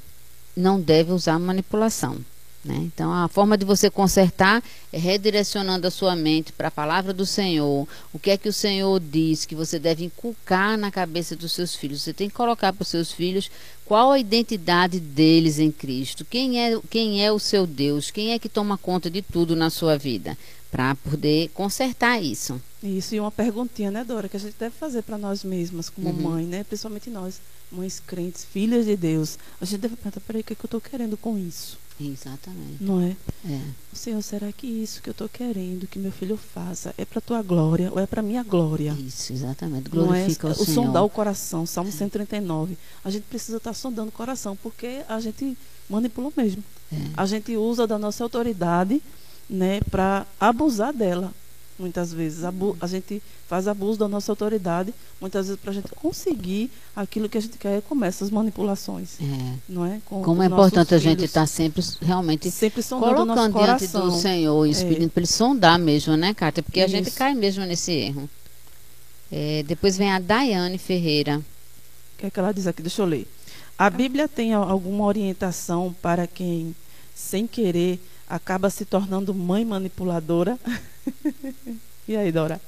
[0.57, 2.19] não deve usar manipulação.
[2.65, 2.77] Né?
[2.77, 7.27] Então, a forma de você consertar é redirecionando a sua mente para a palavra do
[7.27, 7.89] Senhor.
[8.13, 11.75] O que é que o Senhor diz que você deve inculcar na cabeça dos seus
[11.75, 12.03] filhos?
[12.03, 13.51] Você tem que colocar para os seus filhos
[13.85, 16.25] qual a identidade deles em Cristo.
[16.25, 18.13] Quem é, quem é o seu Deus?
[18.13, 20.39] Quem é que toma conta de tudo na sua vida?
[20.71, 22.61] Para poder consertar isso.
[22.83, 26.09] Isso, e uma perguntinha, né, Dora, que a gente deve fazer para nós mesmas, como
[26.09, 26.31] uhum.
[26.31, 26.65] mãe, né?
[26.65, 27.41] Principalmente nós,
[27.71, 29.39] mães crentes, filhas de Deus.
[29.61, 31.79] A gente deve perguntar, peraí, o que, é que eu estou querendo com isso?
[32.01, 32.83] Exatamente.
[32.83, 33.17] Não é?
[33.45, 33.61] É.
[33.93, 37.43] Senhor, será que isso que eu estou querendo que meu filho faça é para tua
[37.43, 38.97] glória ou é para minha glória?
[38.99, 39.89] Isso, exatamente.
[39.89, 40.59] Glorifica Não é?
[40.59, 40.75] o, o Senhor.
[40.87, 41.93] sondar o coração, Salmo é.
[41.93, 42.77] 139.
[43.05, 45.57] A gente precisa estar tá sondando o coração, porque a gente
[45.89, 46.63] manipula mesmo.
[46.93, 46.97] É.
[47.17, 49.03] A gente usa da nossa autoridade,
[49.49, 51.33] né, para abusar dela
[51.83, 52.45] muitas vezes.
[52.81, 57.37] a gente faz abuso da nossa autoridade, muitas vezes para a gente conseguir aquilo que
[57.37, 59.21] a gente quer, começa as manipulações.
[59.21, 59.55] É.
[59.69, 60.01] Não é?
[60.07, 64.67] Com Como é importante a gente estar tá sempre realmente sempre colocando diante do Senhor,
[64.67, 65.09] pedindo é.
[65.09, 66.63] para ele sondar mesmo, né, Cátia?
[66.63, 66.95] Porque Isso.
[66.95, 68.31] a gente cai mesmo nesse erro.
[69.31, 71.39] É, depois vem a Daiane Ferreira.
[71.39, 72.83] O que é que ela diz aqui?
[72.83, 73.27] Deixa eu ler.
[73.79, 76.77] A Bíblia tem alguma orientação para quem,
[77.15, 77.99] sem querer,
[78.33, 80.59] acaba se tornando mãe manipuladora?
[82.09, 82.59] e aí, Dora?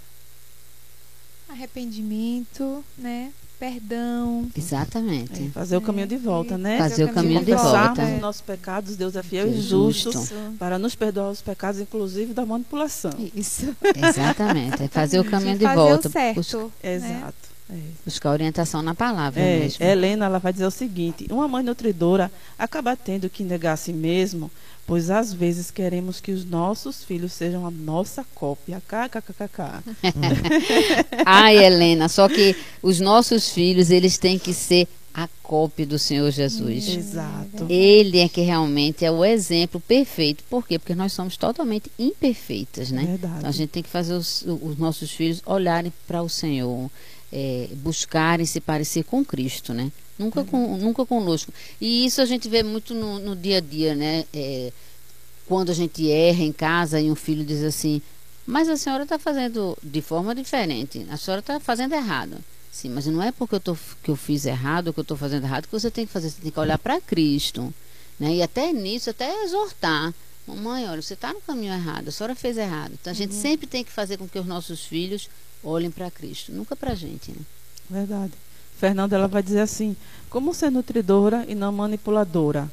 [1.49, 3.33] Arrependimento, né?
[3.59, 4.47] Perdão.
[4.55, 5.45] Exatamente.
[5.45, 6.77] É, fazer é, o caminho de volta, né?
[6.77, 8.03] Fazer, o caminho, de volta.
[8.03, 12.35] os nossos pecados, Deus é fiel e justo, justo para nos perdoar os pecados, inclusive
[12.35, 13.13] da manipulação.
[13.35, 13.75] Isso.
[13.97, 14.83] Exatamente.
[14.83, 16.09] É fazer o caminho de fazer volta.
[16.09, 16.59] O certo, Busca...
[16.59, 16.95] né?
[16.95, 17.55] Exato.
[17.71, 17.79] É.
[18.05, 19.83] Buscar orientação na palavra é, mesmo.
[19.83, 23.93] Helena ela vai dizer o seguinte: uma mãe nutridora acaba tendo que negar a si
[23.93, 24.51] mesmo
[24.87, 28.83] pois às vezes queremos que os nossos filhos sejam a nossa cópia.
[28.87, 29.83] KKKK.
[31.25, 36.29] Ai, Helena, só que os nossos filhos, eles têm que ser a cópia do Senhor
[36.33, 36.89] Jesus.
[36.89, 37.67] Exato.
[37.69, 40.43] Ele é que realmente é o exemplo perfeito.
[40.51, 40.77] Por quê?
[40.77, 43.05] Porque nós somos totalmente imperfeitas, né?
[43.05, 43.35] Verdade.
[43.39, 46.91] Então a gente tem que fazer os, os nossos filhos olharem para o Senhor.
[47.35, 49.91] É, buscarem se parecer com Cristo, né?
[50.17, 50.47] Nunca, uhum.
[50.47, 51.53] com, nunca conosco.
[51.81, 54.25] E isso a gente vê muito no, no dia a dia, né?
[54.33, 54.73] É,
[55.47, 58.01] quando a gente erra em casa e um filho diz assim,
[58.47, 62.39] mas a senhora está fazendo de forma diferente, a senhora está fazendo errado.
[62.71, 65.45] Sim, mas não é porque eu tô, que eu fiz errado, que eu estou fazendo
[65.45, 67.75] errado, que você tem que fazer, você tem que olhar para Cristo.
[68.19, 68.37] Né?
[68.37, 70.15] E até nisso, até exortar.
[70.47, 72.93] Mamãe, olha, você está no caminho errado, a senhora fez errado.
[73.01, 73.41] Então a gente uhum.
[73.41, 75.29] sempre tem que fazer com que os nossos filhos
[75.65, 77.31] olhem para Cristo, nunca para a gente.
[77.31, 77.39] Né?
[77.89, 78.33] Verdade.
[78.79, 79.97] Fernanda, ela vai dizer assim:
[80.29, 82.71] como ser nutridora e não manipuladora?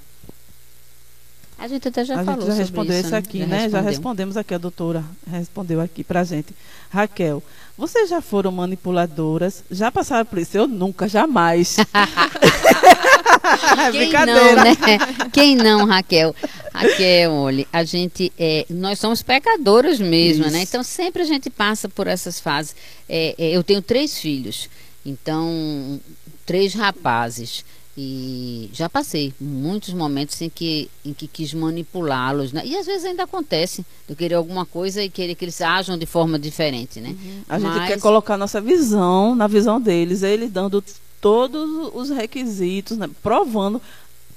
[1.58, 3.18] A gente até já a falou gente já respondeu isso, né?
[3.18, 3.70] aqui, já né?
[3.70, 6.56] Já respondemos aqui, a doutora respondeu aqui pra gente.
[6.90, 7.44] Raquel,
[7.78, 9.64] vocês já foram manipuladoras?
[9.70, 10.58] Já passaram por isso?
[10.58, 11.78] Eu nunca, jamais.
[13.92, 14.78] Quem não, né?
[15.32, 16.36] Quem não, Raquel?
[16.74, 20.48] Raquel, olha, a gente é, nós somos pecadoras mesmo, né?
[20.48, 20.58] isso.
[20.58, 20.62] né?
[20.64, 22.76] Então sempre a gente passa por essas fases.
[23.10, 24.70] É, é, eu tenho três filhos,
[25.06, 26.00] então
[26.46, 27.64] três rapazes.
[27.98, 32.62] E já passei muitos momentos em que, em que quis manipulá-los, né?
[32.66, 36.06] E às vezes ainda acontece de querer alguma coisa e querer que eles ajam de
[36.06, 37.10] forma diferente, né?
[37.10, 37.42] Uhum.
[37.50, 37.74] A Mas...
[37.76, 40.82] gente quer colocar nossa visão na visão deles, eles dando
[41.22, 43.10] todos os requisitos, né?
[43.22, 43.82] provando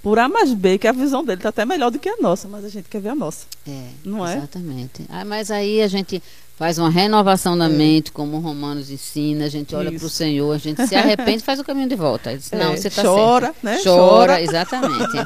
[0.03, 2.47] por A mais B que a visão dele está até melhor do que a nossa,
[2.47, 3.47] mas a gente quer ver a nossa.
[3.67, 4.37] É, não é?
[4.37, 5.07] Exatamente.
[5.09, 6.23] Ah, mas aí a gente
[6.57, 7.69] faz uma renovação da é.
[7.69, 11.39] mente, como o Romanos ensina, a gente olha para o Senhor, a gente se arrepende
[11.39, 12.37] e faz o caminho de volta.
[12.37, 13.65] Diz, não, é, você está Chora, certo.
[13.65, 13.81] né?
[13.83, 14.43] Chora, Chora.
[14.43, 15.17] exatamente.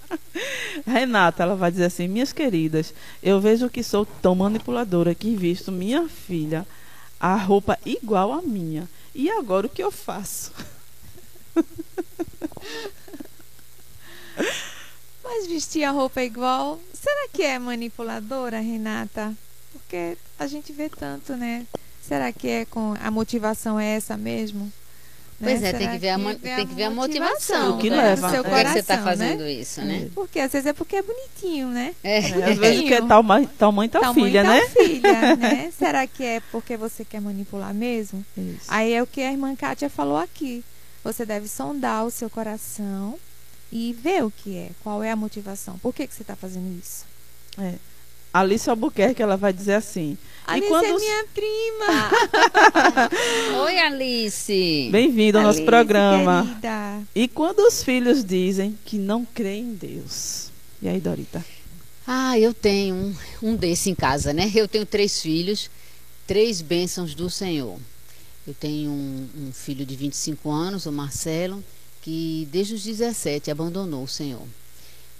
[0.86, 2.92] Renata, ela vai dizer assim, minhas queridas,
[3.22, 6.66] eu vejo que sou tão manipuladora que visto minha filha
[7.20, 8.88] a roupa igual a minha.
[9.14, 10.52] E agora o que eu faço?
[15.22, 19.34] Mas vestir a roupa igual, será que é manipuladora, Renata?
[19.72, 21.66] Porque a gente vê tanto, né?
[22.02, 24.72] Será que é com a motivação é essa mesmo?
[25.38, 25.68] Pois né?
[25.68, 27.76] é, tem que, ver a, que tem que ver a motivação.
[27.76, 27.96] O que né?
[27.96, 28.30] leva.
[28.30, 28.64] Seu coração, é.
[28.64, 29.52] que você está fazendo né?
[29.52, 30.04] isso, né?
[30.06, 30.08] É.
[30.14, 31.94] Porque às vezes é porque é bonitinho, né?
[32.02, 32.18] É.
[32.20, 34.66] é às vezes que é tal mãe, tal mãe, tal, tal filha, mãe, né?
[34.66, 35.72] Tal filha, né?
[35.78, 38.24] Será que é porque você quer manipular mesmo?
[38.36, 38.64] Isso.
[38.68, 40.64] Aí é o que a irmã Kátia falou aqui.
[41.06, 43.16] Você deve sondar o seu coração
[43.70, 45.78] e ver o que é, qual é a motivação.
[45.78, 47.04] Por que, que você está fazendo isso?
[47.56, 47.74] É.
[48.34, 50.18] Alice Albuquerque, ela vai dizer assim.
[50.44, 50.84] Alice quando...
[50.84, 52.10] é minha prima.
[53.66, 54.88] Oi, Alice.
[54.90, 56.42] Bem-vindo ao nosso programa.
[56.44, 57.02] Querida.
[57.14, 60.50] E quando os filhos dizem que não creem em Deus?
[60.82, 61.44] E aí, Dorita?
[62.04, 63.16] Ah, eu tenho um,
[63.50, 64.50] um desse em casa, né?
[64.52, 65.70] Eu tenho três filhos,
[66.26, 67.78] três bênçãos do Senhor.
[68.46, 71.62] Eu tenho um, um filho de 25 anos, o Marcelo,
[72.00, 74.46] que desde os 17 abandonou o Senhor.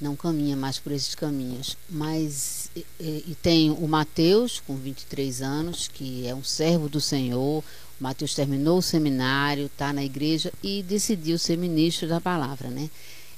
[0.00, 1.76] Não caminha mais por esses caminhos.
[1.90, 7.58] Mas e, e tem o Mateus, com 23 anos, que é um servo do Senhor.
[7.58, 7.64] O
[7.98, 12.90] Mateus terminou o seminário, está na igreja e decidiu ser ministro da palavra, né?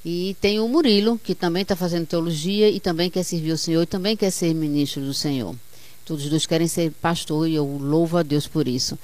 [0.05, 3.83] E tem o Murilo, que também está fazendo teologia e também quer servir o Senhor
[3.83, 5.55] e também quer ser ministro do Senhor.
[6.05, 8.99] Todos dois querem ser pastor e eu louvo a Deus por isso.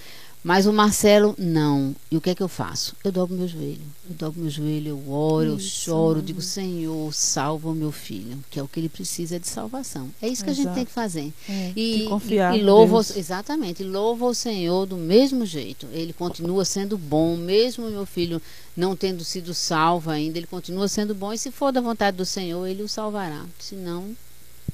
[0.45, 1.97] Mas o Marcelo, não.
[2.11, 2.95] E o que é que eu faço?
[3.03, 3.81] Eu dobro meu joelho.
[4.07, 5.57] Eu dobro meu joelho, eu oro, isso.
[5.57, 9.49] eu choro, digo, Senhor, salva o meu filho, que é o que ele precisa de
[9.49, 10.11] salvação.
[10.21, 10.69] É isso que Exato.
[10.69, 11.33] a gente tem que fazer.
[11.49, 15.89] É, e, confiar e, e louva, exatamente, louva o Senhor do mesmo jeito.
[15.91, 18.41] Ele continua sendo bom, mesmo meu filho
[18.77, 21.33] não tendo sido salvo ainda, ele continua sendo bom.
[21.33, 23.47] E se for da vontade do Senhor, ele o salvará.
[23.59, 24.15] Se não,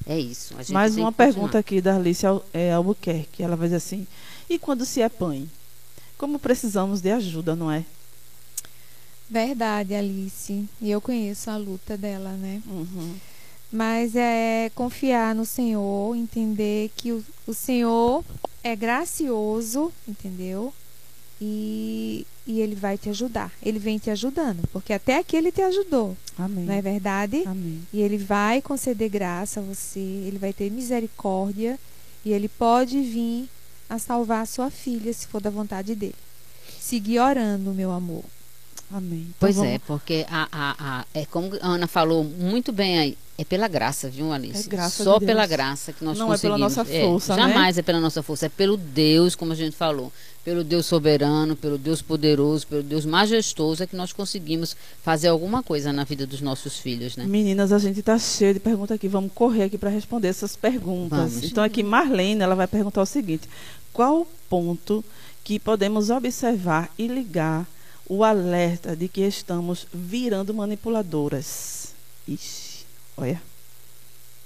[0.05, 0.53] é isso.
[0.69, 3.41] Mais uma pergunta aqui da Alice é, Albuquerque.
[3.41, 4.05] Ela vai dizer assim:
[4.49, 5.47] e quando se é pai?
[6.21, 7.83] Como precisamos de ajuda, não é?
[9.27, 10.69] Verdade, Alice.
[10.79, 12.61] E eu conheço a luta dela, né?
[12.67, 13.15] Uhum.
[13.73, 18.23] Mas é confiar no Senhor, entender que o, o Senhor
[18.63, 20.71] é gracioso, entendeu?
[21.41, 23.51] E, e Ele vai te ajudar.
[23.63, 26.15] Ele vem te ajudando, porque até aqui Ele te ajudou.
[26.37, 26.65] Amém.
[26.65, 27.41] Não é verdade?
[27.47, 27.81] Amém.
[27.91, 31.79] E Ele vai conceder graça a você, Ele vai ter misericórdia
[32.23, 33.49] e Ele pode vir
[33.91, 36.15] a salvar a sua filha, se for da vontade dele.
[36.79, 38.23] Seguir orando, meu amor.
[38.89, 39.21] Amém.
[39.21, 39.71] Então pois vamos...
[39.71, 43.67] é, porque a, a, a, é como a Ana falou muito bem aí, é pela
[43.67, 44.67] graça, viu, Alice?
[44.67, 46.59] É graça Só de pela graça que nós Não conseguimos.
[46.59, 47.41] Não é pela nossa força, é, né?
[47.41, 50.11] Jamais é pela nossa força, é pelo Deus, como a gente falou.
[50.43, 55.63] Pelo Deus soberano, pelo Deus poderoso, pelo Deus majestoso é que nós conseguimos fazer alguma
[55.63, 57.25] coisa na vida dos nossos filhos, né?
[57.25, 59.07] Meninas, a gente está cheio de perguntas aqui.
[59.07, 61.33] Vamos correr aqui para responder essas perguntas.
[61.33, 61.43] Vamos.
[61.43, 63.47] Então aqui Marlene, ela vai perguntar o seguinte:
[63.93, 65.03] qual o ponto
[65.43, 67.67] que podemos observar e ligar
[68.07, 71.93] o alerta de que estamos virando manipuladoras?
[72.27, 72.85] Ixi,
[73.17, 73.41] olha.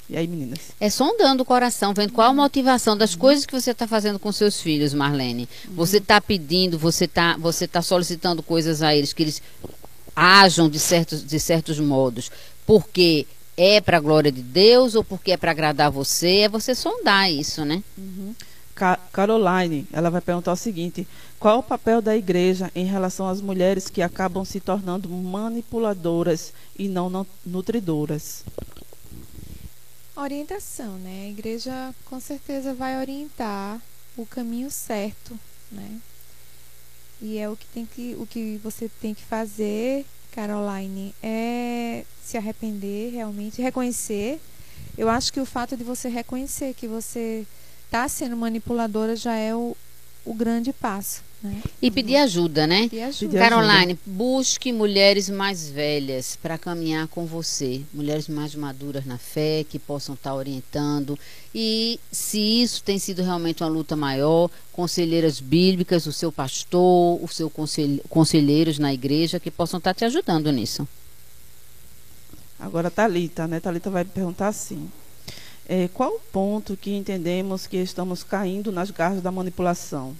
[0.07, 0.59] E aí, meninas?
[0.79, 3.19] É sondando o coração, vendo qual a motivação das uhum.
[3.19, 5.49] coisas que você está fazendo com seus filhos, Marlene.
[5.67, 5.75] Uhum.
[5.75, 9.41] Você está pedindo, você está você tá solicitando coisas a eles, que eles
[10.15, 12.31] ajam de certos, de certos modos,
[12.67, 13.25] porque
[13.57, 17.31] é para a glória de Deus ou porque é para agradar você, é você sondar
[17.31, 17.83] isso, né?
[17.97, 18.35] Uhum.
[19.11, 21.07] Caroline, ela vai perguntar o seguinte:
[21.39, 26.53] qual é o papel da igreja em relação às mulheres que acabam se tornando manipuladoras
[26.77, 28.43] e não nutridoras?
[30.15, 31.25] Orientação, né?
[31.25, 33.81] A igreja com certeza vai orientar
[34.17, 35.37] o caminho certo,
[35.71, 35.99] né?
[37.21, 42.37] E é o que tem que o que você tem que fazer, Caroline, é se
[42.37, 44.39] arrepender realmente, reconhecer.
[44.97, 47.45] Eu acho que o fato de você reconhecer que você
[47.85, 49.75] está sendo manipuladora já é o,
[50.25, 51.23] o grande passo.
[51.45, 51.61] Né?
[51.81, 52.83] E pedir ajuda, né?
[52.89, 53.37] Pedir ajuda.
[53.37, 57.81] Caroline, busque mulheres mais velhas para caminhar com você.
[57.93, 61.17] Mulheres mais maduras na fé, que possam estar tá orientando.
[61.53, 67.27] E se isso tem sido realmente uma luta maior, conselheiras bíblicas, o seu pastor, o
[67.27, 67.51] seu
[68.09, 70.87] conselheiros na igreja, que possam estar tá te ajudando nisso.
[72.59, 73.59] Agora, Talita, né?
[73.59, 74.89] Talita vai perguntar assim.
[75.67, 80.15] É, qual o ponto que entendemos que estamos caindo nas garras da manipulação?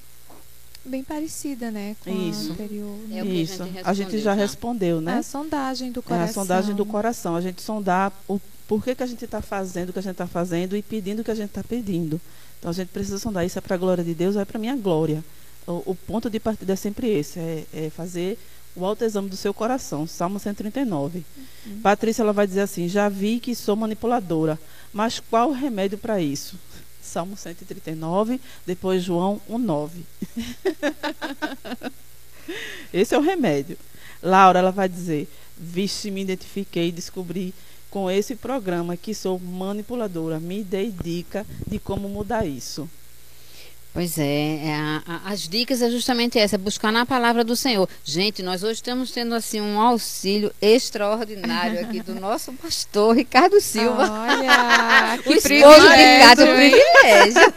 [0.85, 2.49] bem parecida, né, com Isso.
[2.49, 2.97] a anterior.
[3.07, 3.19] Né?
[3.19, 3.63] É Isso.
[3.63, 5.15] A gente, a gente já, já, respondeu, né?
[5.15, 6.25] É a sondagem do coração.
[6.25, 7.35] É a sondagem do coração.
[7.35, 10.27] A gente sondar o porquê que a gente está fazendo o que a gente está
[10.27, 12.21] fazendo e pedindo o que a gente está pedindo.
[12.59, 13.45] Então a gente precisa sondar.
[13.45, 15.23] Isso é para a glória de Deus ou é para a minha glória?
[15.67, 18.37] O, o, ponto de partida é sempre esse, é, é fazer
[18.75, 20.05] o autoexame do seu coração.
[20.05, 21.25] Salmo 139.
[21.65, 21.81] Uhum.
[21.81, 24.59] Patrícia ela vai dizer assim: Já vi que sou manipuladora,
[24.95, 26.57] mas qual o remédio para isso?
[27.01, 29.89] Salmo 139, depois João 1,9.
[32.93, 33.77] Esse é o remédio.
[34.23, 35.27] Laura, ela vai dizer:
[35.57, 37.53] Vixe, me identifiquei e descobri
[37.91, 40.39] com esse programa que sou manipuladora.
[40.39, 42.89] Me dei dica de como mudar isso.
[43.95, 47.55] Pois é, é a, a, as dicas é justamente essa, é buscar na palavra do
[47.55, 47.87] Senhor.
[48.03, 54.11] Gente, nós hoje estamos tendo assim um auxílio extraordinário aqui do nosso pastor Ricardo Silva.
[54.11, 57.51] Olha, que o esposo Ricardo, privilégio.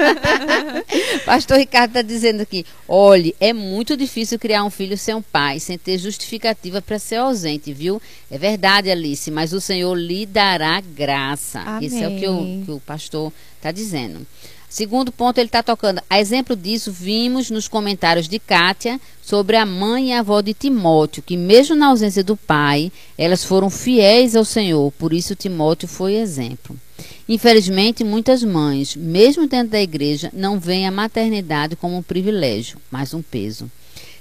[1.26, 5.58] pastor Ricardo está dizendo aqui, olhe, é muito difícil criar um filho sem um pai,
[5.58, 8.00] sem ter justificativa para ser ausente, viu?
[8.30, 11.58] É verdade, Alice, mas o Senhor lhe dará graça.
[11.58, 11.88] Amém.
[11.88, 14.24] Isso é o que o, que o pastor está dizendo.
[14.68, 16.02] Segundo ponto, ele está tocando.
[16.10, 20.52] A exemplo disso, vimos nos comentários de Kátia sobre a mãe e a avó de
[20.52, 25.88] Timóteo, que mesmo na ausência do pai, elas foram fiéis ao Senhor, por isso Timóteo
[25.88, 26.76] foi exemplo.
[27.28, 33.14] Infelizmente, muitas mães, mesmo dentro da igreja, não veem a maternidade como um privilégio, mas
[33.14, 33.70] um peso.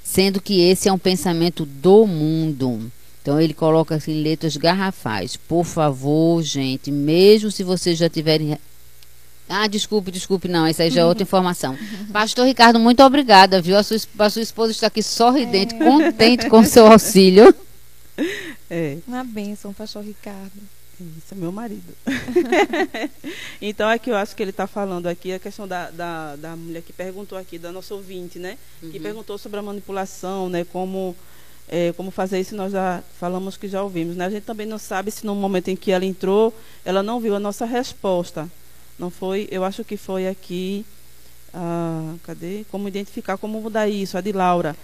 [0.04, 2.91] Sendo que esse é um pensamento do mundo.
[3.22, 5.36] Então ele coloca assim letras garrafais.
[5.36, 8.58] Por favor, gente, mesmo se vocês já tiverem
[9.50, 11.78] ah, desculpe, desculpe, não, essa aí já é outra informação.
[12.12, 13.78] Pastor Ricardo, muito obrigada, viu?
[13.78, 15.78] A sua, a sua esposa está aqui sorridente, é.
[15.78, 17.54] contente com o seu auxílio.
[18.70, 18.98] É.
[19.08, 20.60] Uma bênção, pastor Ricardo.
[21.00, 21.93] Isso, é meu marido.
[23.62, 26.82] então, aqui eu acho que ele está falando aqui a questão da, da, da, mulher
[26.82, 28.58] que perguntou aqui, da nossa ouvinte, né?
[28.82, 28.89] Uhum.
[28.89, 30.66] Que perguntou sobre a manipulação, né?
[30.66, 31.16] Como,
[31.70, 34.26] é, como fazer isso, nós já falamos que já ouvimos, né?
[34.26, 36.52] A gente também não sabe se no momento em que ela entrou,
[36.84, 38.50] ela não viu a nossa resposta.
[38.98, 40.86] Não foi, eu acho que foi aqui,
[41.54, 42.66] ah, cadê?
[42.72, 44.76] Como identificar, como mudar isso, a de Laura.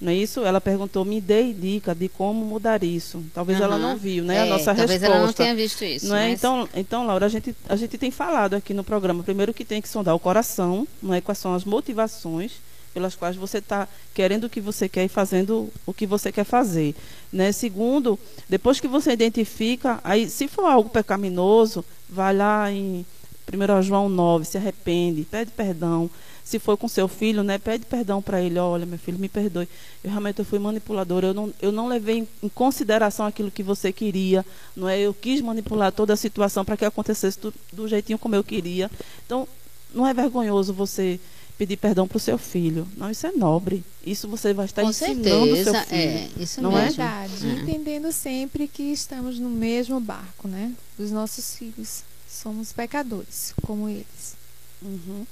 [0.00, 0.40] Não é isso?
[0.40, 3.22] Ela perguntou, me dê dica de como mudar isso.
[3.34, 3.64] Talvez uhum.
[3.64, 4.36] ela não viu, né?
[4.36, 5.06] É, a nossa talvez resposta.
[5.06, 6.08] Talvez ela não tenha visto isso.
[6.08, 6.30] Não é?
[6.30, 9.82] então, então, Laura, a gente, a gente tem falado aqui no programa, primeiro que tem
[9.82, 11.20] que sondar o coração, não é?
[11.20, 12.52] Quais são as motivações
[12.94, 16.44] pelas quais você está querendo o que você quer e fazendo o que você quer
[16.44, 16.94] fazer.
[17.32, 17.52] Né?
[17.52, 18.18] Segundo,
[18.48, 23.04] depois que você identifica, aí se for algo pecaminoso, vai lá em
[23.52, 26.10] 1 João 9, se arrepende, pede perdão.
[26.44, 28.58] Se for com seu filho, né, pede perdão para ele.
[28.58, 29.68] Olha, meu filho, me perdoe.
[30.02, 31.28] Eu realmente eu fui manipuladora.
[31.28, 34.44] Eu não, eu não levei em consideração aquilo que você queria.
[34.74, 34.98] Não é?
[34.98, 38.90] Eu quis manipular toda a situação para que acontecesse do, do jeitinho como eu queria.
[39.24, 39.46] Então,
[39.94, 41.20] não é vergonhoso você
[41.56, 42.88] pedir perdão para o seu filho.
[42.96, 43.84] Não, isso é nobre.
[44.04, 45.94] Isso você vai estar Com ensinando o seu filho.
[45.94, 47.46] É, isso não é verdade.
[47.46, 47.52] É.
[47.52, 50.72] Entendendo sempre que estamos no mesmo barco, né?
[50.98, 54.36] Os nossos filhos somos pecadores, como eles.
[54.80, 55.26] Uhum.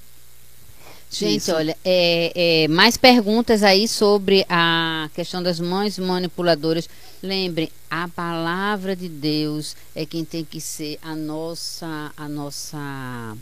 [1.11, 1.55] Gente, Isso.
[1.55, 6.89] olha, é, é, mais perguntas aí sobre a questão das mães manipuladoras.
[7.23, 13.37] Lembrem, a palavra de Deus é quem tem que ser a nossa, a nossa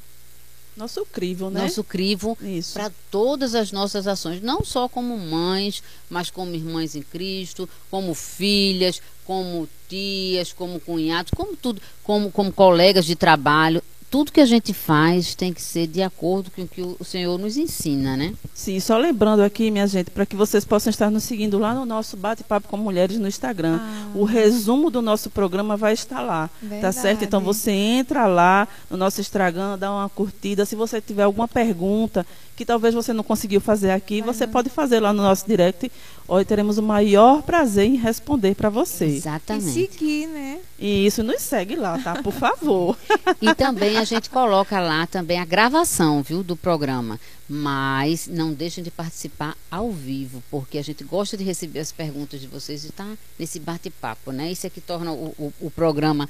[0.76, 1.62] nosso crivo, né?
[1.62, 2.36] Nosso crivo
[2.74, 8.14] para todas as nossas ações, não só como mães, mas como irmãs em Cristo, como
[8.14, 13.82] filhas, como tias, como cunhados, como tudo, como, como colegas de trabalho.
[14.10, 17.36] Tudo que a gente faz tem que ser de acordo com o que o Senhor
[17.38, 18.32] nos ensina, né?
[18.54, 21.84] Sim, só lembrando aqui, minha gente, para que vocês possam estar nos seguindo lá no
[21.84, 23.78] nosso bate-papo com mulheres no Instagram.
[23.80, 26.82] Ah, o resumo do nosso programa vai estar lá, verdade.
[26.82, 27.24] tá certo?
[27.24, 30.64] Então você entra lá no nosso Instagram, dá uma curtida.
[30.64, 32.24] Se você tiver alguma pergunta
[32.56, 34.52] que talvez você não conseguiu fazer aqui, vai você não.
[34.52, 35.92] pode fazer lá no nosso direct.
[36.26, 39.04] Hoje teremos o maior prazer em responder para você.
[39.04, 39.68] Exatamente.
[39.68, 40.58] E seguir, né?
[40.78, 42.22] E isso nos segue lá, tá?
[42.22, 42.96] Por favor.
[43.40, 47.18] e também a gente coloca lá também a gravação, viu, do programa.
[47.48, 52.40] Mas não deixem de participar ao vivo, porque a gente gosta de receber as perguntas
[52.40, 54.52] de vocês e estar tá nesse bate-papo, né?
[54.52, 56.28] Isso é que torna o, o, o programa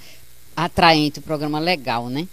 [0.56, 2.28] atraente, o programa legal, né?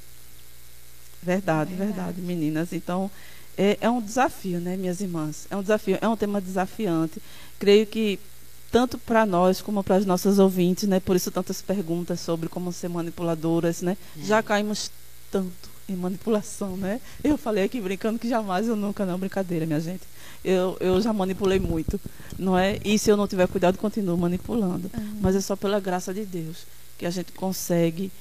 [1.21, 2.73] Verdade, verdade, verdade, meninas.
[2.73, 3.09] Então,
[3.57, 5.47] é, é um desafio, né, minhas irmãs?
[5.49, 7.21] É um desafio, é um tema desafiante.
[7.57, 8.19] Creio que
[8.73, 10.99] tanto para nós como para as nossas ouvintes, né?
[10.99, 13.95] Por isso tantas perguntas sobre como ser manipuladoras, né?
[14.19, 14.25] É.
[14.25, 14.89] Já caímos
[15.31, 16.99] tanto em manipulação, né?
[17.23, 20.01] Eu falei aqui brincando que jamais eu nunca não brincadeira, minha gente.
[20.43, 22.01] Eu, eu já manipulei muito,
[22.37, 22.79] não é?
[22.83, 24.89] E se eu não tiver cuidado, continuo manipulando.
[24.91, 25.19] Uhum.
[25.21, 26.65] Mas é só pela graça de Deus
[26.97, 28.11] que a gente consegue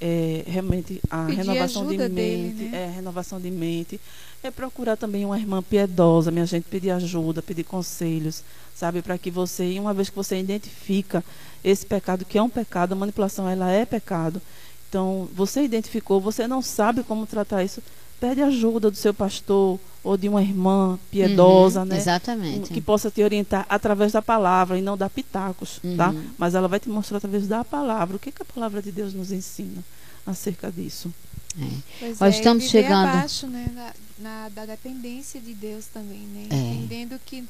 [0.00, 2.84] é, realmente a Pedir renovação de mente, dele, né?
[2.84, 4.00] é, renovação de mente
[4.42, 8.42] é procurar também uma irmã piedosa, minha gente, pedir ajuda, pedir conselhos,
[8.74, 11.22] sabe, para que você, uma vez que você identifica
[11.62, 14.40] esse pecado, que é um pecado, a manipulação ela é pecado.
[14.88, 17.82] Então, você identificou, você não sabe como tratar isso,
[18.20, 21.96] pede ajuda do seu pastor ou de uma irmã piedosa, uhum, né?
[21.96, 22.72] Exatamente.
[22.72, 25.88] Que possa te orientar através da palavra e não dar pitacos, tá?
[25.88, 25.96] uhum.
[25.96, 26.14] tá?
[26.38, 29.14] Mas ela vai te mostrar através da palavra o que, que a palavra de Deus
[29.14, 29.82] nos ensina
[30.26, 31.12] acerca disso.
[31.58, 32.06] É.
[32.20, 36.46] Nós é, estamos chegando abaixo, né, na, na, da dependência de Deus também, né?
[36.50, 36.54] É.
[36.54, 37.44] Entendendo que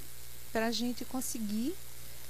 [0.52, 1.74] para a gente conseguir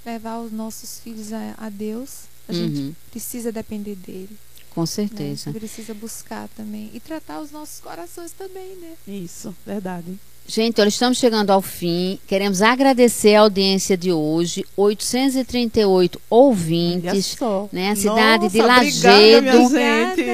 [0.05, 2.59] levar os nossos filhos a, a Deus, a uhum.
[2.59, 4.37] gente precisa depender dele.
[4.71, 5.51] Com certeza.
[5.51, 5.59] Né?
[5.59, 8.97] Precisa buscar também e tratar os nossos corações também, né?
[9.07, 10.19] Isso, verdade.
[10.53, 12.19] Gente, olha, estamos chegando ao fim.
[12.27, 14.65] Queremos agradecer a audiência de hoje.
[14.77, 17.39] 838 ouvintes.
[17.73, 17.91] Né?
[17.91, 19.79] A cidade Nossa, de Lagedo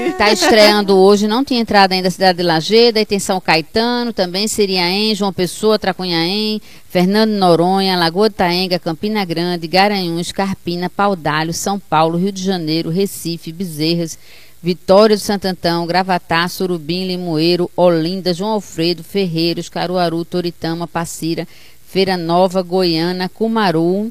[0.09, 1.29] está estreando hoje.
[1.29, 2.99] Não tinha entrado ainda a cidade de Lagedo.
[2.99, 9.23] Aí tem São Caetano, também Siriaém, João Pessoa, Tracunhaém, Fernando Noronha, Lagoa de Taenga, Campina
[9.23, 14.19] Grande, Garanhuns, Carpina, Paudalho, São Paulo, Rio de Janeiro, Recife, Bezerras.
[14.63, 21.47] Vitória do Santo Antão, Gravatá, Surubim, Limoeiro, Olinda, João Alfredo, Ferreiros, Caruaru, Toritama, Passira,
[21.87, 24.11] Feira Nova, Goiânia, Cumaru,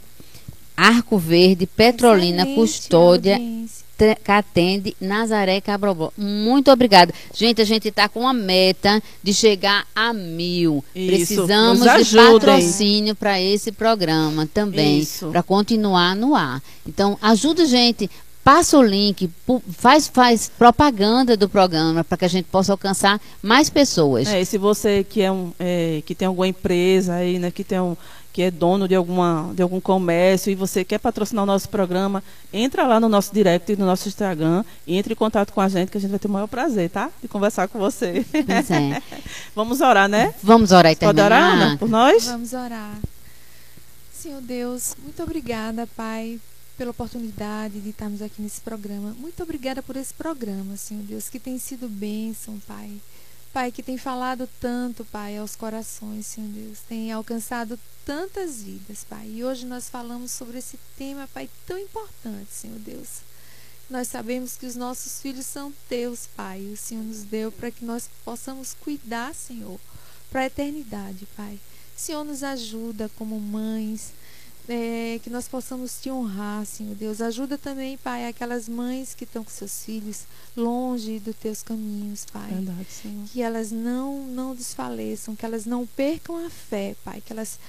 [0.78, 3.42] Arco Verde, Petrolina, Excelente Custódia,
[4.24, 6.12] Catende, Nazaré, Cabrobó.
[6.18, 7.14] Muito obrigada.
[7.34, 10.84] Gente, a gente está com uma meta de chegar a mil.
[10.94, 16.62] Isso, Precisamos de patrocínio para esse programa também, para continuar no ar.
[16.86, 18.10] Então, ajuda a gente
[18.46, 19.28] passa o link,
[19.72, 24.28] faz, faz propaganda do programa para que a gente possa alcançar mais pessoas.
[24.28, 27.64] É, e se você que é um é, que tem alguma empresa aí, né, que
[27.64, 27.98] tem um
[28.32, 32.24] que é dono de alguma de algum comércio e você quer patrocinar o nosso programa,
[32.54, 35.68] entra lá no nosso direct e no nosso Instagram e entre em contato com a
[35.68, 37.10] gente que a gente vai ter o maior prazer, tá?
[37.24, 38.24] De conversar com você.
[38.32, 39.02] Pois é.
[39.56, 40.36] Vamos orar, né?
[40.44, 41.24] Vamos orar e terminar.
[41.24, 42.26] Pode orar, Ana, por nós?
[42.26, 42.96] Vamos orar.
[44.14, 46.40] Senhor Deus, muito obrigada, Pai,
[46.78, 49.16] pela oportunidade de estarmos aqui nesse programa.
[49.18, 52.92] Muito obrigada por esse programa, Senhor Deus, que tem sido bênção, Pai.
[53.54, 56.80] Pai, que tem falado tanto, Pai, aos corações, Senhor Deus.
[56.88, 59.28] Tem alcançado tantas vidas, Pai.
[59.30, 63.22] E hoje nós falamos sobre esse tema, Pai, tão importante, Senhor Deus.
[63.90, 66.60] Nós sabemos que os nossos filhos são teus, Pai.
[66.74, 69.80] O Senhor nos deu para que nós possamos cuidar, Senhor,
[70.30, 71.60] para a eternidade, Pai.
[71.96, 74.12] Senhor nos ajuda como mães,
[74.68, 77.22] é, que nós possamos te honrar, Senhor Deus.
[77.22, 80.24] Ajuda também, Pai, aquelas mães que estão com seus filhos
[80.56, 82.50] longe dos teus caminhos, Pai.
[82.52, 83.26] Verdade, Senhor.
[83.32, 87.22] Que elas não, não desfaleçam, que elas não percam a fé, Pai.
[87.24, 87.60] Que elas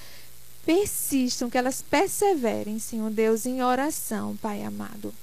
[0.65, 5.13] persistam, que elas perseverem, Senhor Deus, em oração, Pai amado.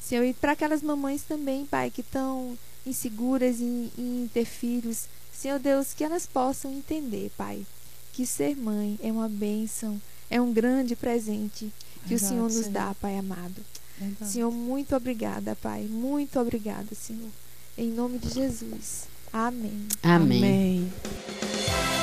[0.00, 2.56] Senhor, e para aquelas mamães também, Pai, que estão
[2.86, 7.66] inseguras em, em ter filhos, Senhor Deus, que elas possam entender, Pai,
[8.12, 10.00] que ser mãe é uma bênção
[10.30, 11.72] é um grande presente
[12.02, 12.70] que Verdade, o Senhor nos Senhor.
[12.72, 13.64] dá, Pai amado.
[13.98, 14.30] Verdade.
[14.30, 15.82] Senhor, muito obrigada, Pai.
[15.84, 17.30] Muito obrigada, Senhor.
[17.76, 19.04] Em nome de Jesus.
[19.32, 19.86] Amém.
[20.02, 20.38] Amém.
[20.38, 21.97] Amém.